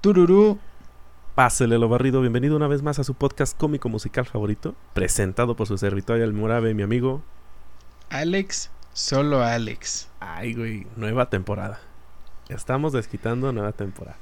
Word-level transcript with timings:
Tururú. 0.00 0.58
Pásele 1.34 1.78
lo 1.78 1.88
barrido, 1.88 2.20
bienvenido 2.20 2.56
una 2.56 2.66
vez 2.68 2.82
más 2.82 2.98
a 2.98 3.04
su 3.04 3.14
podcast 3.14 3.56
cómico 3.56 3.88
musical 3.88 4.26
favorito, 4.26 4.74
presentado 4.94 5.56
por 5.56 5.66
su 5.66 5.78
servitorio 5.78 6.24
El 6.24 6.32
Morabe, 6.32 6.74
mi 6.74 6.82
amigo. 6.82 7.22
Alex, 8.10 8.70
solo 8.92 9.42
Alex. 9.42 10.08
Ay, 10.20 10.54
güey, 10.54 10.86
nueva 10.96 11.30
temporada. 11.30 11.80
Estamos 12.48 12.92
desquitando 12.92 13.52
nueva 13.52 13.72
temporada. 13.72 14.18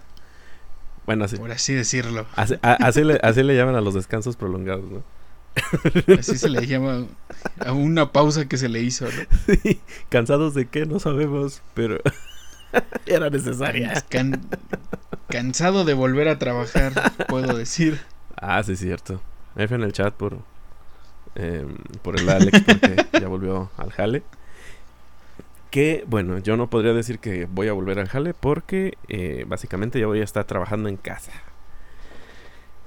Bueno, 1.06 1.24
así. 1.24 1.36
Por 1.38 1.50
así 1.50 1.72
decirlo. 1.72 2.26
Así, 2.36 2.54
a- 2.62 2.74
así 2.74 3.02
le, 3.02 3.18
así 3.22 3.42
le 3.42 3.56
llaman 3.56 3.74
a 3.74 3.80
los 3.80 3.94
descansos 3.94 4.36
prolongados, 4.36 4.84
¿no? 4.90 5.02
Así 6.18 6.36
se 6.38 6.50
le 6.50 6.66
llama 6.66 7.06
a 7.64 7.72
una 7.72 8.12
pausa 8.12 8.46
que 8.46 8.58
se 8.58 8.68
le 8.68 8.80
hizo, 8.80 9.06
¿no? 9.06 9.10
Sí, 9.62 9.80
¿Cansados 10.10 10.54
de 10.54 10.66
qué? 10.68 10.84
No 10.86 11.00
sabemos, 11.00 11.62
pero 11.74 11.98
era 13.06 13.30
necesaria. 13.30 14.04
Can- 14.08 14.40
cansado 15.28 15.84
de 15.84 15.94
volver 15.94 16.28
a 16.28 16.38
trabajar, 16.38 16.92
puedo 17.28 17.56
decir. 17.56 18.00
Ah, 18.36 18.62
sí, 18.62 18.76
cierto. 18.76 19.20
F 19.56 19.74
en 19.74 19.82
el 19.82 19.92
chat 19.92 20.14
por, 20.14 20.38
em, 21.34 21.76
por 22.02 22.18
el 22.18 22.28
Alex, 22.28 22.60
porque 22.62 23.06
ya 23.20 23.28
volvió 23.28 23.70
al 23.76 23.90
jale. 23.92 24.22
Que, 25.70 26.04
bueno, 26.06 26.38
yo 26.38 26.56
no 26.56 26.70
podría 26.70 26.94
decir 26.94 27.18
que 27.18 27.46
voy 27.46 27.68
a 27.68 27.72
volver 27.74 27.98
al 27.98 28.08
jale 28.08 28.32
porque 28.32 28.96
eh, 29.08 29.44
básicamente 29.46 30.00
ya 30.00 30.06
voy 30.06 30.20
a 30.20 30.24
estar 30.24 30.44
trabajando 30.44 30.88
en 30.88 30.96
casa. 30.96 31.32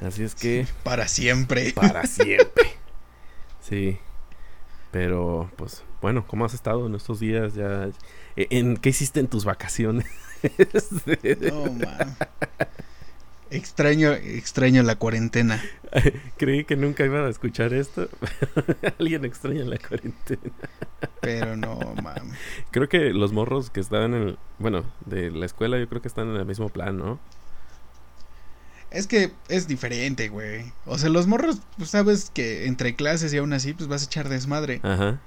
Así 0.01 0.23
es 0.23 0.33
que, 0.33 0.65
Para 0.83 1.07
siempre. 1.07 1.73
para 1.73 2.05
siempre. 2.07 2.71
Sí. 3.61 3.99
Pero, 4.91 5.49
pues, 5.55 5.83
bueno, 6.01 6.25
¿cómo 6.27 6.45
has 6.45 6.53
estado 6.53 6.85
en 6.85 6.95
estos 6.95 7.19
días? 7.19 7.53
Ya, 7.53 7.89
eh, 8.35 8.47
¿En 8.49 8.77
qué 8.77 8.89
hiciste 8.89 9.19
en 9.19 9.27
tus 9.27 9.45
vacaciones? 9.45 10.05
No, 11.39 11.65
man. 11.71 12.17
Extraño, 13.51 14.13
extraño 14.13 14.81
la 14.81 14.95
cuarentena. 14.95 15.61
Creí 16.37 16.63
que 16.63 16.77
nunca 16.77 17.05
iba 17.05 17.19
a 17.19 17.29
escuchar 17.29 17.73
esto. 17.73 18.07
Alguien 18.99 19.25
extraña 19.25 19.65
la 19.65 19.77
cuarentena. 19.77 20.53
Pero 21.19 21.57
no, 21.57 21.77
man. 22.01 22.31
Creo 22.71 22.87
que 22.87 23.11
los 23.11 23.33
morros 23.33 23.69
que 23.69 23.81
estaban 23.81 24.13
en 24.13 24.21
el, 24.29 24.39
bueno, 24.57 24.85
de 25.05 25.31
la 25.31 25.45
escuela, 25.45 25.77
yo 25.77 25.89
creo 25.89 26.01
que 26.01 26.07
están 26.07 26.29
en 26.29 26.37
el 26.37 26.45
mismo 26.45 26.69
plan, 26.69 26.97
¿no? 26.97 27.19
Es 28.91 29.07
que 29.07 29.31
es 29.47 29.67
diferente, 29.67 30.27
güey. 30.29 30.71
O 30.85 30.97
sea, 30.97 31.09
los 31.09 31.25
morros, 31.25 31.61
pues 31.77 31.89
sabes 31.89 32.29
que 32.33 32.65
entre 32.67 32.95
clases 32.95 33.33
y 33.33 33.37
aún 33.37 33.53
así, 33.53 33.73
pues 33.73 33.87
vas 33.87 34.01
a 34.03 34.05
echar 34.05 34.27
desmadre. 34.29 34.81
Ajá. 34.83 35.19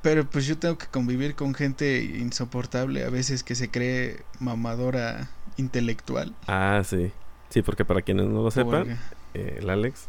Pero 0.00 0.28
pues 0.28 0.46
yo 0.46 0.58
tengo 0.58 0.78
que 0.78 0.86
convivir 0.86 1.34
con 1.36 1.54
gente 1.54 2.02
insoportable, 2.02 3.04
a 3.04 3.10
veces 3.10 3.44
que 3.44 3.54
se 3.54 3.70
cree 3.70 4.22
mamadora 4.40 5.28
intelectual. 5.58 6.34
Ah, 6.48 6.82
sí. 6.84 7.12
Sí, 7.50 7.62
porque 7.62 7.84
para 7.84 8.00
quienes 8.02 8.26
no 8.26 8.42
lo 8.42 8.50
sepan, 8.50 8.70
Porque- 8.70 8.96
eh, 9.34 9.58
el 9.60 9.68
Alex 9.70 10.08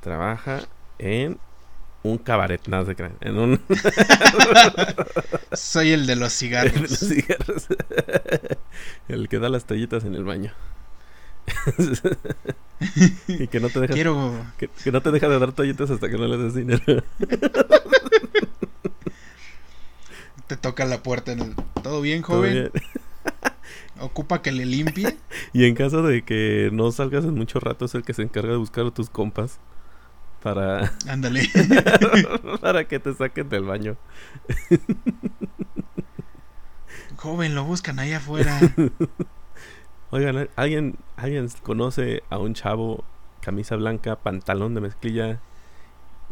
trabaja 0.00 0.60
en 0.98 1.38
un 2.04 2.16
cabaret, 2.18 2.60
nada 2.68 2.86
se 2.86 2.94
crean, 2.94 3.16
en 3.20 3.36
un 3.36 3.60
Soy 5.52 5.90
el 5.92 6.06
de 6.06 6.16
los 6.16 6.38
de 6.40 6.70
los 6.70 6.98
cigarros. 6.98 6.98
cigarros. 6.98 7.66
el 9.08 9.28
que 9.28 9.38
da 9.38 9.48
las 9.48 9.64
toallitas 9.64 10.04
en 10.04 10.14
el 10.14 10.24
baño. 10.24 10.52
y 13.28 13.46
que 13.48 13.60
no 13.60 13.68
te 13.68 13.80
deja 13.80 13.94
Quiero, 13.94 14.32
que, 14.58 14.68
que 14.68 14.92
no 14.92 15.00
te 15.02 15.10
deja 15.10 15.28
de 15.28 15.38
dar 15.38 15.52
toallitas 15.52 15.90
hasta 15.90 16.08
que 16.08 16.16
no 16.16 16.26
le 16.26 16.36
des 16.38 16.54
dinero. 16.54 16.82
te 20.46 20.56
toca 20.56 20.84
la 20.84 21.02
puerta 21.02 21.32
en 21.32 21.40
el... 21.40 21.54
¿Todo 21.82 22.00
bien, 22.00 22.22
Todo 22.22 22.38
joven? 22.38 22.52
bien. 22.52 22.70
Ocupa 24.00 24.42
que 24.42 24.52
le 24.52 24.64
limpie. 24.64 25.16
Y 25.52 25.64
en 25.64 25.74
caso 25.74 26.02
de 26.02 26.22
que 26.22 26.70
no 26.72 26.92
salgas 26.92 27.24
en 27.24 27.34
mucho 27.34 27.58
rato, 27.60 27.84
es 27.84 27.94
el 27.94 28.04
que 28.04 28.14
se 28.14 28.22
encarga 28.22 28.52
de 28.52 28.56
buscar 28.56 28.86
a 28.86 28.90
tus 28.92 29.10
compas 29.10 29.58
para, 30.42 30.92
Ándale. 31.08 31.50
para 32.60 32.86
que 32.86 33.00
te 33.00 33.12
saquen 33.14 33.48
del 33.48 33.64
baño. 33.64 33.96
joven, 37.16 37.54
lo 37.56 37.64
buscan 37.64 37.98
ahí 37.98 38.12
afuera. 38.12 38.60
Oigan, 40.10 40.48
¿alguien, 40.56 40.96
¿alguien 41.16 41.48
conoce 41.62 42.22
a 42.30 42.38
un 42.38 42.54
chavo, 42.54 43.04
camisa 43.40 43.76
blanca, 43.76 44.16
pantalón 44.16 44.74
de 44.74 44.80
mezclilla, 44.80 45.40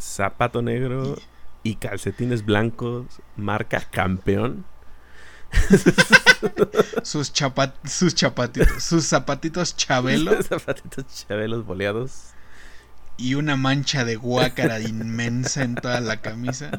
zapato 0.00 0.62
negro 0.62 1.16
y 1.62 1.76
calcetines 1.76 2.44
blancos, 2.44 3.06
marca 3.36 3.80
campeón? 3.80 4.64
Sus 7.02 7.32
chapat 7.32 7.74
sus 7.86 8.14
chapatitos, 8.14 8.82
sus 8.82 9.06
zapatitos 9.06 9.76
chabelo 9.76 10.42
Zapatitos 10.42 11.06
chabelos 11.26 11.64
boleados. 11.64 12.32
y 13.16 13.34
una 13.34 13.56
mancha 13.56 14.04
de 14.04 14.16
guácara 14.16 14.80
inmensa 14.80 15.62
en 15.62 15.76
toda 15.76 16.00
la 16.00 16.20
camisa. 16.20 16.70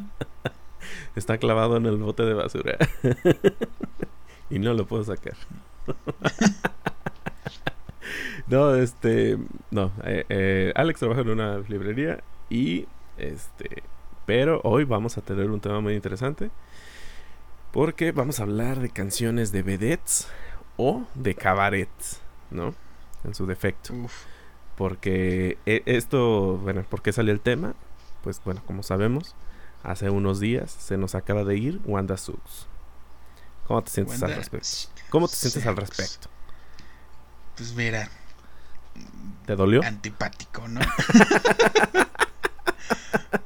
Está 1.16 1.38
clavado 1.38 1.78
en 1.78 1.86
el 1.86 1.98
bote 1.98 2.24
de 2.24 2.34
basura. 2.34 2.78
y 4.50 4.60
no 4.60 4.74
lo 4.74 4.86
puedo 4.86 5.04
sacar. 5.04 5.36
no, 8.48 8.76
este. 8.76 9.38
No. 9.72 9.92
eh, 10.04 10.26
eh, 10.30 10.74
Alex 10.76 11.00
trabaja 11.00 11.22
en 11.22 11.30
una 11.30 11.60
librería. 11.68 12.24
Y. 12.50 12.88
Este. 13.18 13.84
Pero 14.26 14.62
hoy 14.64 14.84
vamos 14.84 15.18
a 15.18 15.22
tener 15.22 15.50
un 15.50 15.60
tema 15.60 15.80
muy 15.80 15.94
interesante. 15.94 16.50
Porque 17.72 18.12
vamos 18.12 18.40
a 18.40 18.44
hablar 18.44 18.80
de 18.80 18.90
canciones 18.90 19.52
de 19.52 19.62
vedettes 19.64 20.28
o 20.78 21.04
de 21.16 21.36
cabarets, 21.36 22.22
¿no? 22.52 22.74
En 23.24 23.36
su 23.36 23.46
defecto. 23.46 23.94
Uf. 23.94 24.26
Porque 24.78 25.58
eh, 25.66 25.82
esto, 25.86 26.58
bueno, 26.58 26.84
¿por 26.84 27.02
qué 27.02 27.12
salió 27.12 27.34
el 27.34 27.40
tema? 27.40 27.74
Pues 28.24 28.42
bueno, 28.46 28.62
como 28.66 28.84
sabemos, 28.84 29.36
hace 29.84 30.10
unos 30.10 30.40
días 30.40 30.72
se 30.72 30.98
nos 30.98 31.16
acaba 31.16 31.44
de 31.44 31.58
ir 31.58 31.82
Wanda 31.86 32.18
Sux. 32.18 32.68
¿Cómo 33.68 33.84
te 33.84 33.92
sientes 33.92 34.22
al 34.24 34.36
respecto? 34.36 34.70
¿Cómo 35.10 35.28
te 35.28 35.36
sientes 35.36 35.66
al 35.66 35.76
respecto? 35.76 36.30
Pues 37.58 37.74
mira, 37.74 38.10
¿Te 39.46 39.56
dolió? 39.56 39.84
antipático, 39.84 40.68
¿no? 40.68 40.82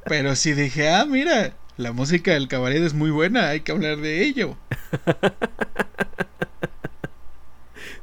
Pero 0.06 0.34
sí 0.36 0.52
dije, 0.52 0.90
ah, 0.90 1.04
mira, 1.06 1.54
la 1.76 1.92
música 1.92 2.32
del 2.32 2.48
cabaret 2.48 2.82
es 2.82 2.92
muy 2.94 3.10
buena, 3.10 3.48
hay 3.48 3.60
que 3.60 3.72
hablar 3.72 3.98
de 3.98 4.22
ello. 4.24 4.56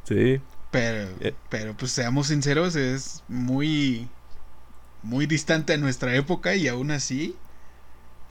Sí. 0.03 0.41
Pero, 0.71 1.09
Eh. 1.19 1.33
pero 1.49 1.75
pues 1.75 1.91
seamos 1.91 2.27
sinceros, 2.27 2.75
es 2.75 3.23
muy, 3.27 4.07
muy 5.03 5.25
distante 5.25 5.73
a 5.73 5.77
nuestra 5.77 6.15
época 6.15 6.55
y 6.55 6.67
aún 6.67 6.91
así 6.91 7.35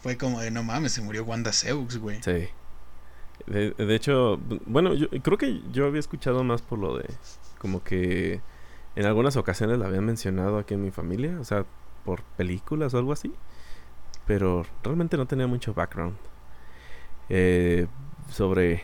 fue 0.02 0.16
como 0.16 0.40
de 0.40 0.50
no 0.50 0.62
mames, 0.62 0.92
se 0.92 1.02
murió 1.02 1.24
Wanda 1.24 1.52
Seux, 1.52 1.98
güey. 1.98 2.20
Sí. 2.22 2.48
De, 3.46 3.70
de 3.72 3.94
hecho, 3.94 4.38
bueno, 4.66 4.94
yo 4.94 5.08
creo 5.22 5.38
que 5.38 5.62
yo 5.72 5.86
había 5.86 6.00
escuchado 6.00 6.42
más 6.44 6.62
por 6.62 6.78
lo 6.78 6.98
de 6.98 7.08
como 7.58 7.82
que 7.82 8.40
en 8.98 9.06
algunas 9.06 9.36
ocasiones 9.36 9.78
la 9.78 9.86
habían 9.86 10.04
mencionado 10.04 10.58
aquí 10.58 10.74
en 10.74 10.82
mi 10.82 10.90
familia, 10.90 11.38
o 11.40 11.44
sea, 11.44 11.64
por 12.04 12.22
películas 12.36 12.94
o 12.94 12.98
algo 12.98 13.12
así, 13.12 13.32
pero 14.26 14.66
realmente 14.82 15.16
no 15.16 15.26
tenía 15.26 15.46
mucho 15.46 15.72
background 15.72 16.16
eh, 17.28 17.86
sobre 18.28 18.82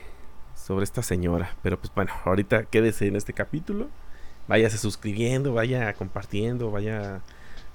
sobre 0.55 0.85
esta 0.85 1.03
señora, 1.03 1.57
pero 1.65 1.81
pues 1.81 1.93
bueno, 1.93 2.13
ahorita 2.25 2.67
quédese 2.67 3.09
en 3.09 3.17
este 3.17 3.33
capítulo, 3.33 3.89
váyase 4.47 4.79
suscribiendo, 4.79 5.53
vaya 5.53 5.93
compartiendo, 5.95 6.71
vaya 6.71 7.21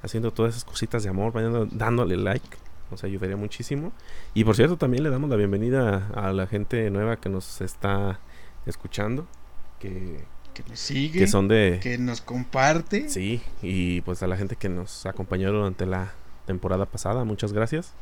haciendo 0.01 0.31
todas 0.31 0.55
esas 0.55 0.63
cositas 0.63 1.03
de 1.03 1.09
amor, 1.09 1.33
vaya 1.33 1.49
dándole 1.71 2.15
like, 2.15 2.57
nos 2.89 3.03
ayudaría 3.03 3.35
muchísimo. 3.35 3.91
Y 4.33 4.45
por 4.45 4.55
cierto, 4.55 4.77
también 4.77 5.03
le 5.03 5.09
damos 5.09 5.29
la 5.29 5.35
bienvenida 5.35 6.07
a 6.15 6.31
la 6.31 6.47
gente 6.47 6.89
nueva 6.89 7.17
que 7.17 7.27
nos 7.27 7.59
está 7.59 8.21
escuchando, 8.65 9.27
que, 9.79 10.23
Que 10.63 10.69
nos 10.69 10.79
sigue, 10.79 11.19
que 11.19 11.27
son 11.27 11.47
de... 11.47 11.79
que 11.81 11.97
nos 11.97 12.21
comparte. 12.21 13.07
Sí, 13.09 13.41
y 13.61 14.01
pues 14.01 14.21
a 14.23 14.27
la 14.27 14.35
gente 14.37 14.55
que 14.55 14.69
nos 14.69 15.05
acompañó 15.05 15.51
durante 15.51 15.85
la 15.85 16.13
temporada 16.45 16.85
pasada, 16.85 17.23
muchas 17.23 17.53
gracias. 17.53 17.93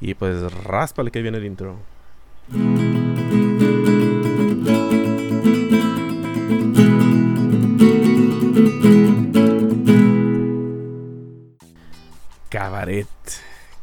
Y 0.00 0.14
pues 0.14 0.52
ráspale 0.64 1.10
que 1.10 1.22
viene 1.22 1.38
el 1.38 1.44
intro. 1.46 1.76
Cabaret. 12.48 13.06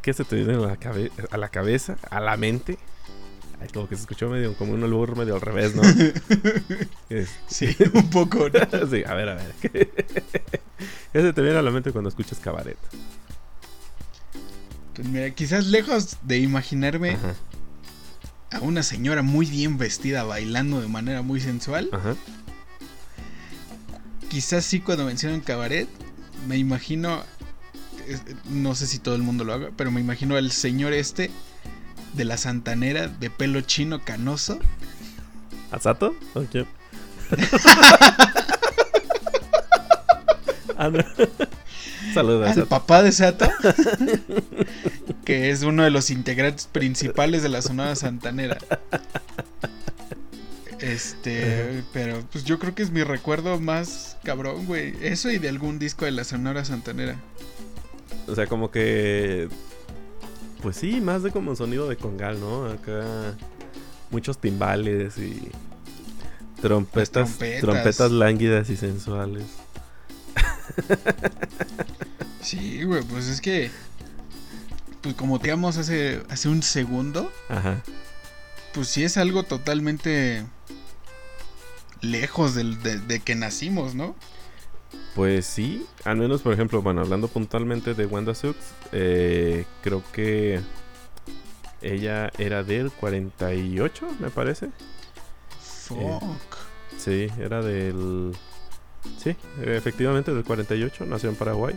¿Qué 0.01 0.13
se 0.13 0.23
te 0.23 0.35
viene 0.35 0.53
a 0.53 0.67
la, 0.67 0.77
cabe- 0.77 1.11
a 1.31 1.37
la 1.37 1.49
cabeza? 1.49 1.97
¿A 2.09 2.19
la 2.19 2.37
mente? 2.37 2.77
Ay, 3.59 3.69
como 3.73 3.87
que 3.87 3.95
se 3.95 4.01
escuchó 4.01 4.29
medio 4.29 4.53
como 4.55 4.73
un 4.73 4.83
albur 4.83 5.15
medio 5.15 5.35
al 5.35 5.41
revés, 5.41 5.75
¿no? 5.75 5.81
Sí, 7.47 7.75
un 7.93 8.09
poco. 8.09 8.49
¿no? 8.49 8.87
sí, 8.91 9.03
a 9.05 9.13
ver, 9.13 9.29
a 9.29 9.35
ver. 9.35 9.53
¿Qué 9.61 11.21
se 11.21 11.33
te 11.33 11.41
viene 11.41 11.57
a 11.57 11.61
la 11.61 11.71
mente 11.71 11.91
cuando 11.91 12.09
escuchas 12.09 12.39
cabaret? 12.39 12.77
Pues 14.93 15.07
mira, 15.07 15.29
quizás 15.31 15.67
lejos 15.67 16.17
de 16.23 16.39
imaginarme 16.39 17.11
Ajá, 17.11 17.35
a 18.51 18.59
una 18.61 18.83
señora 18.83 19.21
muy 19.21 19.45
bien 19.45 19.77
vestida 19.77 20.23
bailando 20.23 20.79
de 20.81 20.87
manera 20.87 21.21
muy 21.21 21.41
sensual, 21.41 21.89
ajá. 21.91 22.15
quizás 24.29 24.63
sí 24.63 24.79
cuando 24.79 25.03
mencionan 25.05 25.41
cabaret, 25.41 25.89
me 26.47 26.57
imagino, 26.57 27.23
no 28.49 28.73
sé 28.75 28.87
si 28.87 28.99
todo 28.99 29.15
el 29.15 29.21
mundo 29.21 29.43
lo 29.43 29.53
haga, 29.53 29.71
pero 29.75 29.91
me 29.91 29.99
imagino 29.99 30.37
al 30.37 30.51
señor 30.51 30.93
este 30.93 31.29
de 32.15 32.25
la 32.25 32.37
Santanera 32.37 33.07
de 33.07 33.29
pelo 33.29 33.61
chino 33.61 34.03
canoso. 34.03 34.59
¿Asato? 35.71 36.15
Ok. 36.33 36.67
ah, 40.77 40.91
Saludos. 42.13 42.57
Al 42.57 42.67
papá 42.67 43.03
de 43.03 43.11
Sato, 43.11 43.49
que 45.25 45.49
es 45.49 45.63
uno 45.63 45.83
de 45.83 45.89
los 45.89 46.11
integrantes 46.11 46.67
principales 46.71 47.43
de 47.43 47.49
la 47.49 47.61
Sonora 47.61 47.95
Santanera. 47.95 48.57
Este, 50.79 51.83
pero 51.93 52.23
pues 52.31 52.43
yo 52.43 52.59
creo 52.59 52.75
que 52.75 52.83
es 52.83 52.91
mi 52.91 53.03
recuerdo 53.03 53.59
más 53.59 54.17
cabrón, 54.23 54.65
güey. 54.65 54.93
Eso 55.01 55.31
y 55.31 55.39
de 55.39 55.49
algún 55.49 55.79
disco 55.79 56.05
de 56.05 56.11
la 56.11 56.23
Sonora 56.23 56.63
Santanera. 56.63 57.15
O 58.27 58.35
sea, 58.35 58.47
como 58.47 58.71
que. 58.71 59.49
Pues 60.61 60.77
sí, 60.77 61.01
más 61.01 61.23
de 61.23 61.31
como 61.31 61.55
sonido 61.55 61.87
de 61.87 61.97
congal, 61.97 62.39
¿no? 62.39 62.65
Acá. 62.65 63.35
Muchos 64.11 64.39
timbales 64.39 65.17
y. 65.17 65.49
Trompetas, 66.61 67.37
trompetas. 67.37 67.61
trompetas 67.61 68.11
lánguidas 68.11 68.69
y 68.69 68.77
sensuales. 68.77 69.43
Sí, 72.45 72.83
güey, 72.83 73.01
pues 73.01 73.27
es 73.27 73.41
que. 73.41 73.71
Pues 75.01 75.15
como 75.15 75.39
te 75.39 75.51
hace, 75.51 76.21
hace 76.29 76.47
un 76.47 76.61
segundo. 76.61 77.31
Ajá. 77.49 77.81
Pues 78.71 78.87
sí 78.87 79.03
es 79.03 79.17
algo 79.17 79.41
totalmente. 79.41 80.45
Lejos 82.01 82.53
de, 82.53 83.21
que 83.25 83.33
nacimos, 83.33 83.95
¿no? 83.95 84.15
Pues 85.15 85.45
sí, 85.45 85.85
al 86.03 86.17
menos 86.17 86.41
por 86.41 86.53
ejemplo, 86.53 86.81
bueno, 86.81 87.01
hablando 87.01 87.27
puntualmente 87.29 87.93
de 87.93 88.05
Wanda 88.05 88.35
Sux, 88.35 88.57
eh, 88.91 89.65
creo 89.81 90.03
que 90.11 90.59
ella 91.81 92.31
era 92.37 92.63
del 92.63 92.91
48, 92.91 94.07
me 94.19 94.29
parece. 94.29 94.71
Fuck. 95.59 96.01
Eh, 96.01 96.97
sí, 96.97 97.27
era 97.39 97.61
del... 97.61 98.33
Sí, 99.17 99.35
efectivamente 99.61 100.33
del 100.33 100.43
48, 100.43 101.05
nació 101.05 101.29
en 101.29 101.35
Paraguay. 101.35 101.75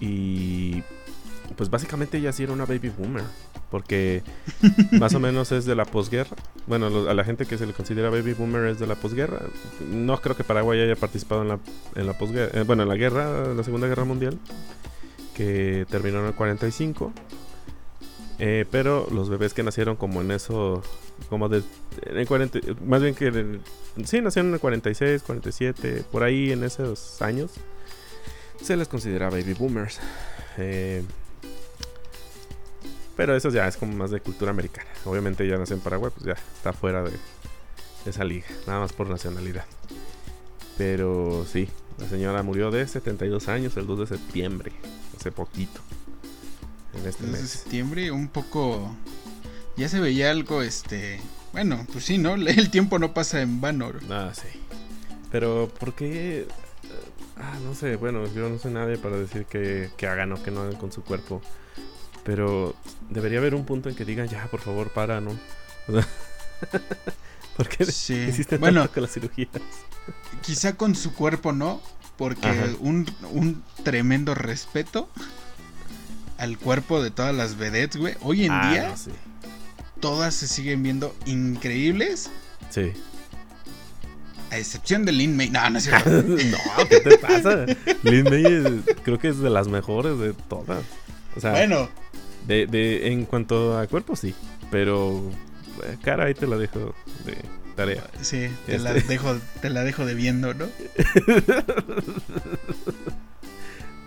Y 0.00 0.82
pues 1.56 1.70
básicamente 1.70 2.18
ella 2.18 2.32
sí 2.32 2.42
era 2.42 2.52
una 2.52 2.64
baby 2.64 2.90
boomer. 2.90 3.24
Porque 3.70 4.22
más 4.92 5.14
o 5.14 5.20
menos 5.20 5.52
es 5.52 5.64
de 5.64 5.74
la 5.74 5.84
posguerra. 5.84 6.36
Bueno, 6.66 7.08
a 7.08 7.14
la 7.14 7.24
gente 7.24 7.46
que 7.46 7.58
se 7.58 7.66
le 7.66 7.72
considera 7.72 8.10
baby 8.10 8.34
boomer 8.34 8.66
es 8.66 8.78
de 8.78 8.86
la 8.86 8.94
posguerra. 8.94 9.40
No 9.90 10.20
creo 10.20 10.36
que 10.36 10.44
Paraguay 10.44 10.80
haya 10.80 10.96
participado 10.96 11.42
en 11.42 11.48
la, 11.48 11.58
en 11.94 12.06
la 12.06 12.16
posguerra. 12.16 12.60
Eh, 12.60 12.64
bueno, 12.64 12.82
en 12.82 12.88
la 12.88 12.96
guerra, 12.96 13.50
en 13.50 13.56
la 13.56 13.64
Segunda 13.64 13.86
Guerra 13.86 14.04
Mundial. 14.04 14.38
Que 15.34 15.86
terminó 15.90 16.20
en 16.20 16.26
el 16.26 16.34
45. 16.34 17.12
Eh, 18.38 18.64
pero 18.70 19.06
los 19.12 19.28
bebés 19.28 19.54
que 19.54 19.62
nacieron 19.62 19.96
como 19.96 20.20
en 20.20 20.30
eso, 20.32 20.82
como 21.28 21.48
de, 21.48 21.62
en 22.02 22.18
el 22.18 22.26
40, 22.26 22.58
más 22.84 23.00
bien 23.00 23.14
que, 23.14 23.30
sí, 24.04 24.20
nacieron 24.20 24.48
en 24.48 24.54
el 24.54 24.60
46, 24.60 25.22
47, 25.22 26.04
por 26.10 26.24
ahí 26.24 26.50
en 26.50 26.64
esos 26.64 27.22
años 27.22 27.52
se 28.60 28.76
les 28.76 28.88
considera 28.88 29.30
baby 29.30 29.54
boomers. 29.54 30.00
Eh, 30.58 31.02
pero 33.16 33.36
eso 33.36 33.50
ya 33.50 33.66
es 33.66 33.76
como 33.76 33.94
más 33.94 34.10
de 34.10 34.20
cultura 34.20 34.50
americana. 34.50 34.88
Obviamente 35.04 35.46
ya 35.46 35.56
nació 35.56 35.76
en 35.76 35.82
Paraguay, 35.82 36.12
pues 36.14 36.26
ya 36.26 36.32
está 36.32 36.72
fuera 36.72 37.02
de, 37.02 37.12
esa 38.06 38.24
liga, 38.24 38.46
nada 38.66 38.80
más 38.80 38.92
por 38.92 39.08
nacionalidad. 39.08 39.64
Pero 40.76 41.46
sí, 41.50 41.68
la 41.98 42.08
señora 42.08 42.42
murió 42.42 42.70
de 42.70 42.86
72 42.86 43.48
años 43.48 43.76
el 43.76 43.86
2 43.86 44.00
de 44.00 44.06
septiembre, 44.06 44.72
hace 45.16 45.32
poquito. 45.32 45.80
En 46.94 47.06
este 47.06 47.24
mes. 47.24 47.42
de 47.42 47.48
septiembre, 47.48 48.10
un 48.10 48.28
poco. 48.28 48.94
Ya 49.76 49.88
se 49.88 50.00
veía 50.00 50.30
algo, 50.30 50.62
este. 50.62 51.20
Bueno, 51.52 51.86
pues 51.92 52.04
sí, 52.04 52.18
¿no? 52.18 52.34
El 52.34 52.70
tiempo 52.70 52.98
no 52.98 53.14
pasa 53.14 53.40
en 53.42 53.60
vano. 53.60 53.92
Ah, 54.10 54.32
sí. 54.32 54.60
Pero, 55.30 55.68
¿por 55.80 55.94
qué 55.94 56.46
Ah, 57.36 57.58
no 57.64 57.74
sé, 57.74 57.96
bueno, 57.96 58.26
yo 58.32 58.48
no 58.48 58.58
soy 58.58 58.72
nadie 58.72 58.96
para 58.96 59.16
decir 59.16 59.46
que, 59.46 59.90
hagan 60.06 60.32
o 60.32 60.42
que 60.42 60.50
no 60.50 60.62
hagan 60.62 60.76
con 60.76 60.92
su 60.92 61.02
cuerpo. 61.02 61.42
Pero 62.24 62.74
debería 63.10 63.38
haber 63.38 63.54
un 63.54 63.64
punto 63.64 63.88
en 63.88 63.94
que 63.94 64.04
digan, 64.04 64.28
ya, 64.28 64.46
por 64.46 64.60
favor, 64.60 64.90
para, 64.90 65.20
¿no? 65.20 65.36
¿Por 67.56 67.68
qué 67.68 67.84
sí. 67.86 68.28
bueno, 68.58 68.90
con 68.90 69.02
las 69.02 69.12
cirugías? 69.12 69.50
quizá 70.42 70.74
con 70.74 70.94
su 70.94 71.14
cuerpo 71.14 71.52
no, 71.52 71.80
porque 72.16 72.48
un, 72.80 73.06
un, 73.32 73.62
tremendo 73.82 74.34
respeto 74.34 75.08
al 76.38 76.58
cuerpo 76.58 77.02
de 77.02 77.10
todas 77.10 77.34
las 77.34 77.56
vedettes, 77.56 77.96
güey. 77.96 78.14
Hoy 78.20 78.44
en 78.44 78.52
ah, 78.52 78.70
día, 78.70 78.94
todas 80.00 80.34
se 80.34 80.48
siguen 80.48 80.82
viendo 80.82 81.14
increíbles. 81.26 82.30
Sí. 82.70 82.92
A 84.50 84.58
excepción 84.58 85.04
de 85.04 85.12
Lin 85.12 85.36
May. 85.36 85.50
No, 85.50 85.68
no 85.70 85.78
es 85.78 85.84
cierto. 85.84 86.10
no, 86.10 86.88
¿qué 86.88 87.00
te 87.00 87.18
pasa? 87.18 87.66
Lin 88.02 88.24
May 88.24 88.82
creo 89.02 89.18
que 89.18 89.28
es 89.28 89.38
de 89.38 89.50
las 89.50 89.68
mejores 89.68 90.18
de 90.18 90.32
todas. 90.32 90.82
O 91.36 91.40
sea, 91.40 91.52
bueno. 91.52 91.88
De, 92.46 92.66
de, 92.66 93.08
en 93.08 93.24
cuanto 93.24 93.78
a 93.78 93.86
cuerpo, 93.86 94.16
sí. 94.16 94.34
Pero 94.70 95.30
eh, 95.84 95.96
cara 96.02 96.24
ahí 96.24 96.34
te 96.34 96.46
la 96.46 96.56
dejo 96.56 96.94
de 97.24 97.36
tarea. 97.74 98.04
Sí, 98.20 98.48
te, 98.66 98.78
la, 98.78 98.96
este. 98.96 99.14
dejo, 99.14 99.36
te 99.60 99.70
la 99.70 99.82
dejo 99.84 100.04
debiendo, 100.06 100.54
¿no? 100.54 100.66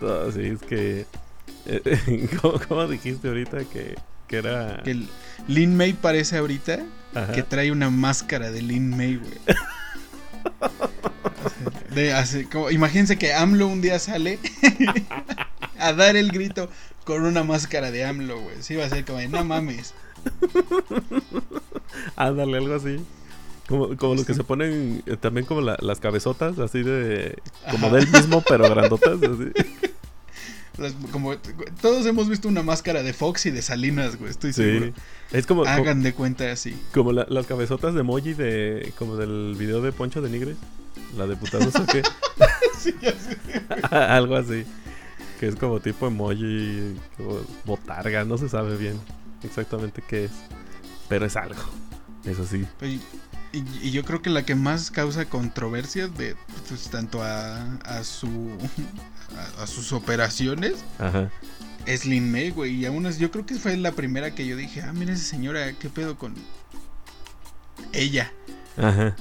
no, 0.00 0.32
sí, 0.32 0.42
es 0.42 0.62
que... 0.62 1.06
Eh, 1.66 2.28
¿cómo, 2.68 2.86
dijiste 2.86 3.28
ahorita 3.28 3.64
que, 3.64 3.96
que 4.26 4.36
era...? 4.36 4.82
Que 4.84 5.02
Lin 5.46 5.76
May 5.76 5.92
parece 5.92 6.38
ahorita 6.38 6.80
que 7.34 7.42
trae 7.42 7.72
una 7.72 7.90
máscara 7.90 8.50
de 8.50 8.62
Lin 8.62 8.96
May, 8.96 9.16
güey. 9.16 9.32
imagínense 12.70 13.18
que 13.18 13.34
AMLO 13.34 13.66
un 13.66 13.80
día 13.80 13.98
sale 13.98 14.38
a 15.78 15.92
dar 15.92 16.16
el 16.16 16.30
grito 16.30 16.70
con 17.08 17.24
una 17.24 17.42
máscara 17.42 17.90
de 17.90 18.04
AMLO, 18.04 18.38
güey. 18.38 18.56
Sí, 18.60 18.76
va 18.76 18.84
a 18.84 18.88
ser 18.90 19.02
como 19.06 19.18
no 19.18 19.42
mames. 19.42 19.94
Ándale, 22.16 22.58
algo 22.58 22.74
así. 22.74 23.00
Como, 23.66 23.96
como 23.96 24.14
los 24.14 24.26
que 24.26 24.34
se 24.34 24.44
ponen 24.44 25.02
eh, 25.06 25.16
también 25.16 25.46
como 25.46 25.62
las 25.62 26.00
cabezotas, 26.00 26.58
así 26.58 26.82
de. 26.82 27.38
Como 27.70 27.88
del 27.88 28.08
mismo, 28.08 28.44
pero 28.46 28.68
grandotas, 28.68 29.18
como, 31.12 31.34
todos 31.80 32.04
hemos 32.04 32.28
visto 32.28 32.46
una 32.46 32.62
máscara 32.62 33.02
de 33.02 33.14
Fox 33.14 33.46
y 33.46 33.52
de 33.52 33.62
Salinas, 33.62 34.16
güey, 34.16 34.30
estoy 34.30 34.52
seguro. 34.52 34.92
Es 35.32 35.46
como. 35.46 35.64
Hagan 35.64 36.02
de 36.02 36.12
cuenta 36.12 36.52
así. 36.52 36.76
Como 36.92 37.12
las 37.12 37.46
cabezotas 37.46 37.94
de 37.94 38.00
emoji 38.00 38.34
de. 38.34 38.92
Como 38.98 39.16
del 39.16 39.54
video 39.56 39.80
de 39.80 39.92
Poncho 39.92 40.20
de 40.20 40.28
Nigre. 40.28 40.56
La 41.16 41.26
de 41.26 41.36
putados 41.36 41.74
o 41.74 41.86
qué. 41.86 42.02
sí, 42.78 42.94
Algo 43.90 44.36
así. 44.36 44.66
Que 45.38 45.48
es 45.48 45.56
como 45.56 45.80
tipo 45.80 46.06
emoji. 46.06 46.96
Como 47.16 47.40
botarga. 47.64 48.24
No 48.24 48.38
se 48.38 48.48
sabe 48.48 48.76
bien 48.76 48.98
exactamente 49.42 50.02
qué 50.06 50.24
es. 50.24 50.32
Pero 51.08 51.26
es 51.26 51.36
algo. 51.36 51.62
Eso 52.24 52.44
sí. 52.44 52.66
Y, 52.82 53.90
yo 53.90 54.04
creo 54.04 54.20
que 54.20 54.28
la 54.28 54.44
que 54.44 54.54
más 54.54 54.90
causa 54.90 55.24
controversia 55.24 56.06
de 56.08 56.36
pues, 56.68 56.90
tanto 56.90 57.22
a, 57.22 57.76
a 57.76 58.04
su 58.04 58.50
a, 59.58 59.66
sus 59.66 59.92
operaciones 59.92 60.84
Ajá. 60.98 61.30
es 61.86 62.04
Lin 62.04 62.30
May, 62.30 62.50
güey. 62.50 62.74
Y 62.74 62.86
aún 62.86 63.06
así, 63.06 63.20
yo 63.20 63.30
creo 63.30 63.46
que 63.46 63.54
fue 63.54 63.76
la 63.76 63.92
primera 63.92 64.34
que 64.34 64.46
yo 64.46 64.56
dije, 64.56 64.82
ah, 64.82 64.92
mira 64.92 65.12
esa 65.12 65.24
señora, 65.24 65.72
qué 65.72 65.88
pedo 65.88 66.18
con 66.18 66.34
ella. 67.92 68.32
Ajá. 68.76 69.16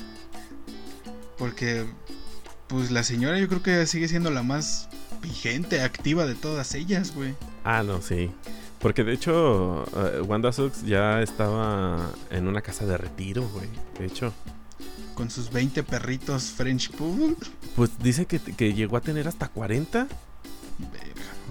Porque, 1.37 1.85
pues 2.67 2.91
la 2.91 3.03
señora 3.03 3.39
yo 3.39 3.47
creo 3.47 3.63
que 3.63 3.85
sigue 3.85 4.07
siendo 4.07 4.31
la 4.31 4.43
más 4.43 4.89
vigente, 5.21 5.81
activa 5.81 6.25
de 6.25 6.35
todas 6.35 6.73
ellas, 6.75 7.13
güey. 7.13 7.35
Ah, 7.63 7.83
no, 7.83 8.01
sí. 8.01 8.31
Porque 8.79 9.03
de 9.03 9.13
hecho, 9.13 9.85
uh, 9.85 10.23
Wanda 10.23 10.51
Sux 10.51 10.83
ya 10.83 11.21
estaba 11.21 12.11
en 12.29 12.47
una 12.47 12.61
casa 12.61 12.85
de 12.85 12.97
retiro, 12.97 13.47
güey. 13.49 13.67
De 13.99 14.05
hecho. 14.05 14.33
Con 15.15 15.31
sus 15.31 15.51
20 15.51 15.83
perritos 15.83 16.51
French 16.51 16.91
Poodle. 16.91 17.35
Pues 17.75 17.91
dice 17.99 18.25
que, 18.25 18.39
que 18.39 18.73
llegó 18.73 18.97
a 18.97 19.01
tener 19.01 19.27
hasta 19.27 19.47
40. 19.47 20.07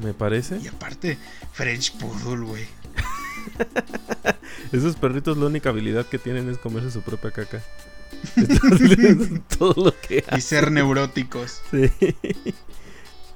Me 0.03 0.15
parece. 0.15 0.59
Y 0.59 0.69
aparte, 0.69 1.19
French 1.53 1.93
Poodle, 1.99 2.47
güey. 2.47 2.67
Esos 4.73 4.97
perritos 4.97 5.37
la 5.37 5.47
única 5.47 5.71
habilidad 5.71 6.07
que 6.07 6.19
tienen 6.19 6.49
es 6.49 6.59
comerse 6.59 6.91
su 6.91 7.03
propia 7.03 7.31
caca. 7.31 7.63
todo 9.59 9.87
lo 9.87 10.01
que 10.01 10.25
Y 10.37 10.41
ser 10.41 10.71
neuróticos. 10.71 11.61
Sí. 11.71 11.91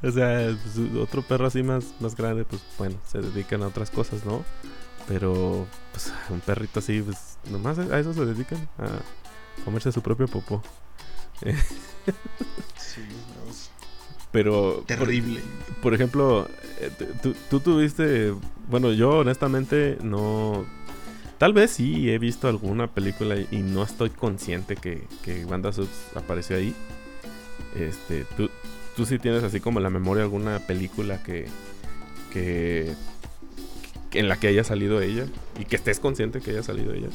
O 0.02 0.10
sea, 0.10 0.56
pues, 0.62 0.78
otro 0.98 1.22
perro 1.22 1.46
así 1.46 1.62
más, 1.62 1.94
más 2.00 2.16
grande, 2.16 2.44
pues 2.44 2.62
bueno, 2.78 2.96
se 3.06 3.20
dedican 3.20 3.62
a 3.62 3.66
otras 3.66 3.90
cosas, 3.90 4.24
¿no? 4.24 4.44
Pero, 5.06 5.66
pues 5.92 6.12
un 6.30 6.40
perrito 6.40 6.78
así, 6.78 7.02
pues 7.02 7.38
nomás 7.50 7.78
a 7.78 7.98
eso 7.98 8.14
se 8.14 8.24
dedican, 8.24 8.68
a 8.78 8.88
comerse 9.64 9.92
su 9.92 10.02
propio 10.02 10.26
popó. 10.26 10.62
sí, 12.76 13.02
pero... 14.32 14.84
Terrible. 14.86 15.40
Por, 15.82 15.94
ejemplo, 15.94 16.48
eh, 16.78 16.90
tú, 17.50 17.60
tuviste... 17.60 18.34
Bueno, 18.68 18.92
yo 18.92 19.18
honestamente 19.18 19.98
no... 20.02 20.64
Tal 21.38 21.52
vez 21.52 21.70
sí 21.72 22.10
he 22.10 22.18
visto 22.18 22.48
alguna 22.48 22.86
película 22.86 23.34
y 23.38 23.58
no 23.62 23.82
estoy 23.82 24.10
consciente 24.10 24.76
que, 24.76 25.06
que 25.22 25.44
Wanda 25.46 25.70
apareció 26.14 26.56
ahí. 26.56 26.74
Este, 27.74 28.24
tú, 28.36 28.50
tú 29.00 29.06
sí 29.06 29.18
tienes 29.18 29.42
así 29.42 29.60
como 29.60 29.80
la 29.80 29.88
memoria 29.88 30.24
alguna 30.24 30.58
película 30.58 31.22
que, 31.22 31.46
que, 32.34 32.92
en 34.12 34.28
la 34.28 34.38
que 34.38 34.48
haya 34.48 34.62
salido 34.62 35.00
ella 35.00 35.24
y 35.58 35.64
que 35.64 35.76
estés 35.76 36.00
consciente 36.00 36.42
que 36.42 36.50
haya 36.50 36.62
salido 36.62 36.92
ella. 36.92 37.08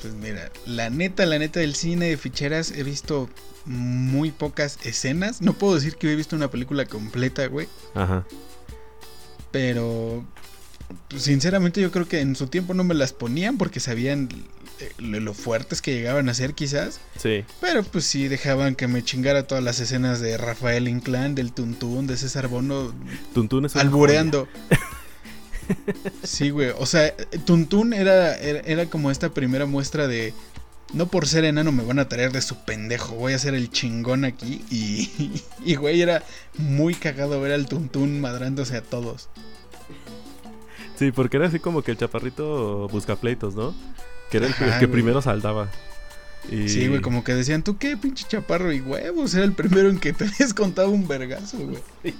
Pues 0.00 0.14
mira, 0.14 0.50
la 0.64 0.88
neta, 0.88 1.26
la 1.26 1.38
neta 1.38 1.60
del 1.60 1.74
cine 1.74 2.06
de 2.06 2.16
ficheras 2.16 2.70
he 2.70 2.82
visto 2.82 3.28
muy 3.66 4.30
pocas 4.30 4.78
escenas. 4.86 5.42
No 5.42 5.52
puedo 5.52 5.74
decir 5.74 5.96
que 5.96 6.10
he 6.10 6.16
visto 6.16 6.34
una 6.34 6.50
película 6.50 6.86
completa, 6.86 7.46
güey. 7.48 7.68
Ajá. 7.94 8.24
Pero 9.50 10.24
pues, 11.08 11.24
sinceramente 11.24 11.82
yo 11.82 11.90
creo 11.90 12.08
que 12.08 12.20
en 12.20 12.36
su 12.36 12.46
tiempo 12.46 12.72
no 12.72 12.84
me 12.84 12.94
las 12.94 13.12
ponían 13.12 13.58
porque 13.58 13.80
sabían 13.80 14.30
lo 14.98 15.34
fuertes 15.34 15.82
que 15.82 15.94
llegaban 15.94 16.28
a 16.28 16.34
ser 16.34 16.54
quizás. 16.54 17.00
Sí. 17.18 17.44
Pero 17.60 17.82
pues 17.82 18.04
sí 18.04 18.28
dejaban 18.28 18.74
que 18.74 18.88
me 18.88 19.02
chingara 19.04 19.46
todas 19.46 19.62
las 19.62 19.80
escenas 19.80 20.20
de 20.20 20.36
Rafael 20.36 20.88
Inclán, 20.88 21.34
del 21.34 21.52
Tuntún, 21.52 22.06
de 22.06 22.16
César 22.16 22.48
Bono. 22.48 22.92
Tuntún 23.34 23.66
es 23.66 23.76
albureando. 23.76 24.48
sí, 26.22 26.50
güey. 26.50 26.70
O 26.78 26.86
sea, 26.86 27.14
Tuntún 27.44 27.92
era, 27.92 28.36
era, 28.36 28.86
como 28.86 29.10
esta 29.10 29.30
primera 29.30 29.66
muestra 29.66 30.06
de 30.06 30.34
no 30.92 31.06
por 31.06 31.26
ser 31.26 31.44
enano 31.44 31.72
me 31.72 31.84
van 31.84 31.98
a 31.98 32.08
traer 32.08 32.32
de 32.32 32.42
su 32.42 32.64
pendejo, 32.64 33.14
voy 33.14 33.32
a 33.32 33.38
ser 33.38 33.54
el 33.54 33.70
chingón 33.70 34.24
aquí. 34.24 34.64
Y, 34.70 35.42
y 35.64 35.76
güey, 35.76 36.02
era 36.02 36.22
muy 36.58 36.94
cagado 36.94 37.40
ver 37.40 37.52
al 37.52 37.66
Tuntún 37.66 38.20
madrándose 38.20 38.76
a 38.76 38.82
todos. 38.82 39.28
Sí, 40.96 41.10
porque 41.10 41.38
era 41.38 41.48
así 41.48 41.58
como 41.58 41.82
que 41.82 41.90
el 41.90 41.96
chaparrito 41.96 42.88
busca 42.88 43.16
pleitos, 43.16 43.54
¿no? 43.54 43.74
Que 44.32 44.38
era 44.38 44.46
el, 44.46 44.54
que, 44.78 44.88
primero 44.88 45.20
saldaba. 45.20 45.68
Sí, 46.48 46.88
güey, 46.88 47.02
como 47.02 47.22
que 47.22 47.34
decían, 47.34 47.62
¿tú 47.62 47.76
qué, 47.76 47.98
pinche 47.98 48.24
chaparro 48.26 48.72
y 48.72 48.80
huevos? 48.80 49.34
Era 49.34 49.44
el 49.44 49.52
primero 49.52 49.90
en 49.90 49.98
que 49.98 50.12
te 50.14 50.24
habías 50.24 50.54
contado 50.54 50.88
un 50.88 51.06
vergazo, 51.06 51.58
güey. 51.58 51.82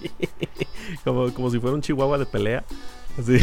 como, 1.04 1.33
como 1.33 1.50
si 1.50 1.59
fuera 1.59 1.75
un 1.75 1.81
chihuahua 1.81 2.19
de 2.19 2.26
pelea. 2.26 2.66
Así. 3.19 3.38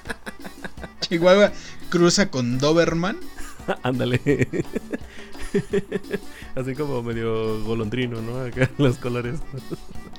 chihuahua 1.02 1.52
cruza 1.90 2.28
con 2.28 2.58
Doberman. 2.58 3.18
Ándale. 3.84 4.48
Así 6.56 6.74
como 6.74 7.04
medio 7.04 7.62
golondrino, 7.62 8.20
¿no? 8.20 8.40
Acá 8.40 8.68
los 8.78 8.96
colores. 8.96 9.38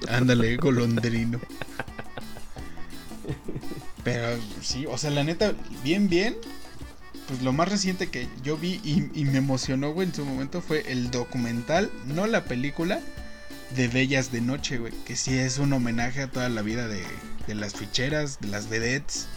Ándale, 0.08 0.55
golondrino. 0.55 1.41
Pero 4.05 4.39
sí, 4.62 4.86
o 4.86 4.98
sea, 4.98 5.12
la 5.12 5.25
neta, 5.25 5.53
bien, 5.84 6.08
bien. 6.08 6.38
Pues 7.28 7.42
lo 7.42 7.54
más 7.54 7.70
reciente 7.70 8.08
que 8.08 8.28
yo 8.44 8.58
vi 8.58 8.82
y, 8.84 9.25
me 9.25 9.38
emocionó, 9.38 9.94
güey, 9.94 10.08
en 10.08 10.13
su 10.13 10.25
momento 10.25 10.62
fue 10.62 10.92
el 10.92 11.12
documental, 11.12 11.90
no 12.08 12.28
la 12.28 12.44
película, 12.44 13.00
de 13.75 13.88
Bellas 13.88 14.32
de 14.32 14.42
Noche, 14.42 14.78
güey. 14.80 14.94
Que 15.06 15.16
sí 15.16 15.38
es 15.38 15.58
un 15.58 15.72
homenaje 15.74 16.24
a 16.24 16.28
toda 16.28 16.50
la 16.50 16.62
vida 16.62 16.88
de, 16.88 17.04
las 17.56 17.75
ficheras, 17.75 18.40
de 18.42 18.50
las 18.50 18.70
vedettes. 18.70 19.28